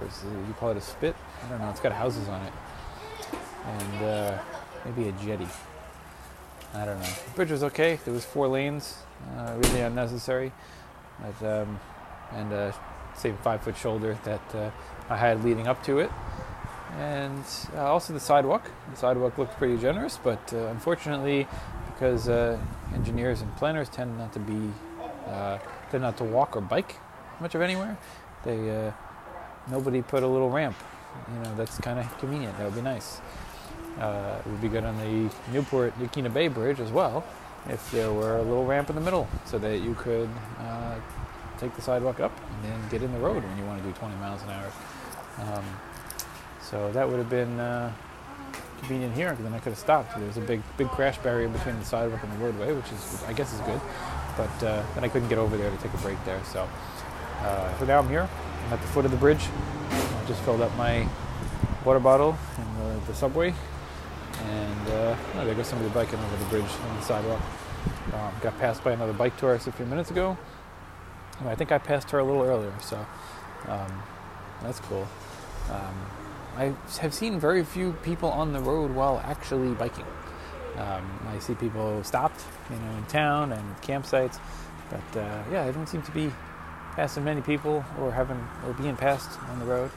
or 0.00 0.06
is 0.06 0.22
it, 0.24 0.48
you 0.48 0.54
call 0.58 0.70
it 0.70 0.76
a 0.76 0.80
spit? 0.80 1.14
I 1.44 1.50
don't 1.50 1.60
know. 1.60 1.70
It's 1.70 1.80
got 1.80 1.92
houses 1.92 2.28
on 2.28 2.42
it, 2.42 2.52
and 3.66 4.04
uh, 4.04 4.38
maybe 4.84 5.08
a 5.08 5.12
jetty. 5.12 5.46
I 6.74 6.84
don't 6.84 6.98
know. 6.98 7.06
The 7.06 7.30
bridge 7.36 7.50
was 7.52 7.62
okay. 7.62 8.00
There 8.04 8.12
was 8.12 8.24
four 8.24 8.48
lanes, 8.48 8.96
uh, 9.36 9.54
really 9.58 9.80
unnecessary, 9.80 10.50
but, 11.20 11.62
um, 11.62 11.78
and 12.32 12.52
uh, 12.52 12.72
same 13.16 13.36
five 13.38 13.62
foot 13.62 13.76
shoulder 13.76 14.18
that 14.24 14.54
uh, 14.54 14.70
I 15.08 15.16
had 15.16 15.44
leading 15.44 15.66
up 15.66 15.82
to 15.84 15.98
it. 15.98 16.10
And 16.98 17.44
uh, 17.74 17.86
also 17.86 18.12
the 18.12 18.20
sidewalk. 18.20 18.70
The 18.90 18.96
sidewalk 18.96 19.36
looked 19.36 19.56
pretty 19.56 19.76
generous, 19.76 20.18
but 20.22 20.52
uh, 20.52 20.66
unfortunately, 20.66 21.46
because 21.86 22.28
uh, 22.28 22.58
engineers 22.94 23.40
and 23.40 23.54
planners 23.56 23.88
tend 23.88 24.16
not 24.18 24.32
to 24.34 24.38
be, 24.38 24.70
tend 25.90 26.02
not 26.02 26.16
to 26.18 26.24
walk 26.24 26.56
or 26.56 26.60
bike 26.60 26.96
much 27.40 27.54
of 27.54 27.62
anywhere, 27.62 27.96
they 28.44 28.70
uh, 28.70 28.92
nobody 29.70 30.02
put 30.02 30.22
a 30.22 30.26
little 30.26 30.50
ramp. 30.50 30.76
You 31.32 31.42
know, 31.42 31.56
that's 31.56 31.78
kind 31.78 31.98
of 31.98 32.18
convenient. 32.18 32.56
That 32.58 32.64
would 32.64 32.74
be 32.74 32.82
nice. 32.82 33.20
Uh, 33.98 34.40
it 34.44 34.48
would 34.48 34.60
be 34.60 34.68
good 34.68 34.84
on 34.84 34.96
the 34.98 35.30
Newport 35.52 35.96
Yaquina 36.00 36.32
Bay 36.32 36.48
Bridge 36.48 36.80
as 36.80 36.90
well 36.90 37.24
if 37.68 37.90
there 37.92 38.12
were 38.12 38.38
a 38.38 38.42
little 38.42 38.66
ramp 38.66 38.90
in 38.90 38.96
the 38.96 39.00
middle 39.00 39.28
so 39.44 39.58
that 39.58 39.78
you 39.78 39.94
could 39.94 40.28
uh, 40.58 40.83
take 41.58 41.74
the 41.76 41.82
sidewalk 41.82 42.20
up 42.20 42.32
and 42.38 42.72
then 42.72 42.88
get 42.88 43.02
in 43.02 43.12
the 43.12 43.18
road 43.18 43.42
when 43.42 43.58
you 43.58 43.64
want 43.64 43.82
to 43.82 43.88
do 43.88 43.92
20 43.92 44.14
miles 44.16 44.42
an 44.42 44.50
hour. 44.50 44.72
Um, 45.40 45.64
so 46.62 46.92
that 46.92 47.08
would 47.08 47.18
have 47.18 47.30
been 47.30 47.58
uh, 47.60 47.92
convenient 48.78 49.14
here 49.14 49.30
because 49.30 49.44
then 49.44 49.54
I 49.54 49.58
could 49.58 49.70
have 49.70 49.78
stopped. 49.78 50.16
There 50.16 50.26
was 50.26 50.36
a 50.36 50.42
big 50.42 50.62
big 50.76 50.88
crash 50.88 51.18
barrier 51.18 51.48
between 51.48 51.78
the 51.78 51.84
sidewalk 51.84 52.22
and 52.22 52.32
the 52.32 52.44
roadway, 52.44 52.72
which 52.72 52.90
is 52.92 53.22
I 53.24 53.32
guess 53.32 53.52
is 53.52 53.60
good. 53.60 53.80
But 54.36 54.62
uh, 54.64 54.82
then 54.94 55.04
I 55.04 55.08
couldn't 55.08 55.28
get 55.28 55.38
over 55.38 55.56
there 55.56 55.70
to 55.70 55.76
take 55.78 55.92
a 55.94 55.98
break 55.98 56.22
there. 56.24 56.42
So 56.44 56.68
uh, 57.40 57.78
so 57.78 57.84
now 57.84 57.98
I'm 58.00 58.08
here. 58.08 58.28
I'm 58.66 58.72
at 58.72 58.80
the 58.80 58.88
foot 58.88 59.04
of 59.04 59.10
the 59.10 59.16
bridge. 59.16 59.46
I 59.90 60.24
just 60.26 60.40
filled 60.42 60.60
up 60.60 60.74
my 60.76 61.06
water 61.84 62.00
bottle 62.00 62.36
in 62.56 62.78
the, 62.78 63.06
the 63.06 63.14
subway 63.14 63.54
and 64.42 64.88
uh, 64.88 65.16
oh, 65.36 65.44
there 65.44 65.54
goes 65.54 65.66
somebody 65.66 65.90
biking 65.90 66.18
over 66.18 66.36
the 66.36 66.44
bridge 66.46 66.70
on 66.88 66.96
the 66.96 67.02
sidewalk. 67.02 67.40
Um, 68.12 68.32
got 68.40 68.58
passed 68.58 68.82
by 68.82 68.92
another 68.92 69.12
bike 69.12 69.36
tourist 69.36 69.66
a 69.66 69.72
few 69.72 69.86
minutes 69.86 70.10
ago. 70.10 70.36
I 71.44 71.54
think 71.54 71.72
I 71.72 71.78
passed 71.78 72.10
her 72.10 72.18
a 72.18 72.24
little 72.24 72.42
earlier, 72.42 72.72
so 72.80 73.04
um, 73.68 74.02
that's 74.62 74.80
cool. 74.80 75.06
Um, 75.70 75.94
I 76.56 76.72
have 77.00 77.12
seen 77.12 77.40
very 77.40 77.64
few 77.64 77.92
people 78.04 78.30
on 78.30 78.52
the 78.52 78.60
road 78.60 78.92
while 78.92 79.20
actually 79.24 79.74
biking. 79.74 80.06
Um, 80.76 81.28
I 81.28 81.38
see 81.38 81.54
people 81.54 82.02
stopped, 82.04 82.40
you 82.70 82.76
know, 82.76 82.96
in 82.96 83.04
town 83.06 83.52
and 83.52 83.76
campsites, 83.82 84.38
but 84.90 85.20
uh, 85.20 85.42
yeah, 85.50 85.64
I 85.64 85.72
don't 85.72 85.88
seem 85.88 86.02
to 86.02 86.10
be 86.12 86.30
passing 86.94 87.24
many 87.24 87.40
people 87.40 87.84
or 88.00 88.12
having 88.12 88.38
or 88.66 88.72
being 88.74 88.96
passed 88.96 89.40
on 89.50 89.58
the 89.58 89.64
road. 89.64 89.90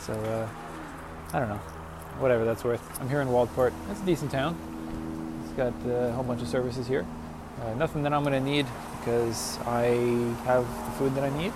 So 0.00 0.12
uh, 0.12 0.48
I 1.34 1.40
don't 1.40 1.48
know 1.48 1.60
whatever 2.18 2.44
that's 2.44 2.64
worth. 2.64 3.00
I'm 3.00 3.08
here 3.08 3.20
in 3.20 3.28
Waldport. 3.28 3.72
It's 3.90 4.00
a 4.00 4.06
decent 4.06 4.30
town. 4.30 4.56
It's 5.44 5.52
got 5.52 5.72
uh, 5.86 6.08
a 6.08 6.12
whole 6.12 6.24
bunch 6.24 6.42
of 6.42 6.48
services 6.48 6.86
here. 6.86 7.06
Uh, 7.62 7.74
nothing 7.74 8.02
that 8.02 8.12
I'm 8.12 8.22
going 8.22 8.34
to 8.34 8.50
need 8.50 8.66
because 9.06 9.56
I 9.60 9.84
have 10.46 10.66
the 10.66 10.90
food 10.98 11.14
that 11.14 11.22
I 11.22 11.38
need. 11.38 11.52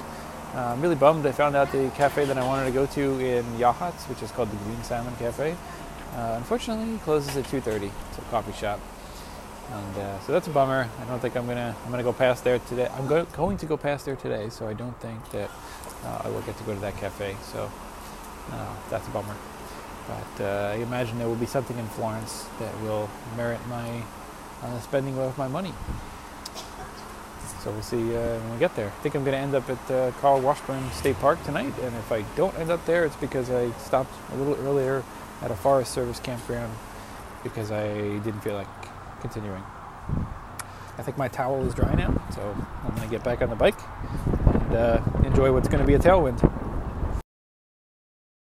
Uh, 0.55 0.73
I'm 0.73 0.81
really 0.81 0.95
bummed. 0.95 1.27
I 1.27 1.33
found 1.33 1.57
out 1.57 1.73
the 1.73 1.91
cafe 1.97 2.25
that 2.25 2.39
I 2.39 2.47
wanted 2.47 2.67
to 2.67 2.71
go 2.71 2.87
to 2.87 3.19
in 3.19 3.45
Yachats, 3.59 4.09
which 4.09 4.23
is 4.23 4.31
called 4.31 4.53
the 4.53 4.57
Green 4.59 4.81
Salmon 4.85 5.15
Cafe. 5.17 5.57
Uh, 6.15 6.35
unfortunately, 6.37 6.99
closes 6.99 7.37
at 7.37 7.45
2:30. 7.47 7.91
It's 8.09 8.19
a 8.19 8.21
coffee 8.31 8.53
shop, 8.53 8.79
and 9.73 9.97
uh, 9.97 10.21
so 10.21 10.33
that's 10.33 10.47
a 10.47 10.51
bummer. 10.51 10.89
I 11.01 11.05
don't 11.07 11.19
think 11.19 11.37
I'm 11.37 11.47
gonna 11.47 11.75
I'm 11.85 11.91
gonna 11.91 12.05
go 12.05 12.13
past 12.13 12.45
there 12.45 12.61
today. 12.61 12.89
I'm 12.97 13.09
go- 13.09 13.25
going 13.37 13.57
to 13.59 13.67
go 13.67 13.77
past 13.77 14.05
there 14.05 14.17
today, 14.17 14.49
so 14.49 14.69
I 14.69 14.75
don't 14.75 14.99
think 15.01 15.19
that 15.33 15.51
uh, 16.05 16.23
I 16.25 16.29
will 16.31 16.43
get 16.43 16.57
to 16.59 16.65
go 16.65 16.75
to 16.75 16.81
that 16.81 16.97
cafe. 16.99 17.37
So 17.43 17.69
that's 18.91 19.07
a 19.09 19.11
bummer. 19.11 19.35
But 20.07 20.45
uh, 20.45 20.73
I 20.73 20.75
imagine 20.77 21.19
there 21.19 21.29
will 21.29 21.37
be 21.37 21.47
something 21.47 21.79
in 21.79 21.87
Florence 21.87 22.47
that 22.61 22.81
will 22.83 23.09
merit 23.37 23.61
my 23.69 24.03
uh, 24.63 24.81
spending 24.81 25.19
of 25.19 25.37
my 25.39 25.49
money. 25.49 25.73
So 27.61 27.71
we'll 27.71 27.83
see 27.83 28.17
uh, 28.17 28.39
when 28.39 28.53
we 28.55 28.59
get 28.59 28.75
there. 28.75 28.87
I 28.87 29.03
think 29.03 29.15
I'm 29.15 29.23
going 29.23 29.37
to 29.37 29.39
end 29.39 29.55
up 29.55 29.69
at 29.69 29.91
uh, 29.91 30.13
Carl 30.21 30.41
Washburn 30.41 30.91
State 30.93 31.17
Park 31.17 31.43
tonight, 31.45 31.75
and 31.83 31.95
if 31.95 32.11
I 32.11 32.23
don't 32.35 32.59
end 32.59 32.71
up 32.71 32.85
there, 32.87 33.05
it's 33.05 33.17
because 33.17 33.51
I 33.51 33.71
stopped 33.73 34.15
a 34.33 34.37
little 34.37 34.55
earlier 34.67 35.05
at 35.43 35.51
a 35.51 35.55
Forest 35.55 35.93
Service 35.93 36.19
campground 36.21 36.75
because 37.43 37.71
I 37.71 37.89
didn't 38.21 38.41
feel 38.41 38.55
like 38.55 38.67
continuing. 39.21 39.63
I 40.97 41.03
think 41.03 41.19
my 41.19 41.29
towel 41.29 41.63
is 41.67 41.75
dry 41.75 41.95
now, 41.95 42.19
so 42.35 42.57
I'm 42.85 42.95
going 42.97 43.09
to 43.09 43.15
get 43.15 43.23
back 43.25 43.43
on 43.43 43.51
the 43.51 43.57
bike 43.57 43.79
and 44.55 44.75
uh, 44.75 45.03
enjoy 45.25 45.53
what's 45.53 45.69
going 45.69 45.81
to 45.81 45.87
be 45.87 45.95
a 45.95 45.99
tailwind. 45.99 46.41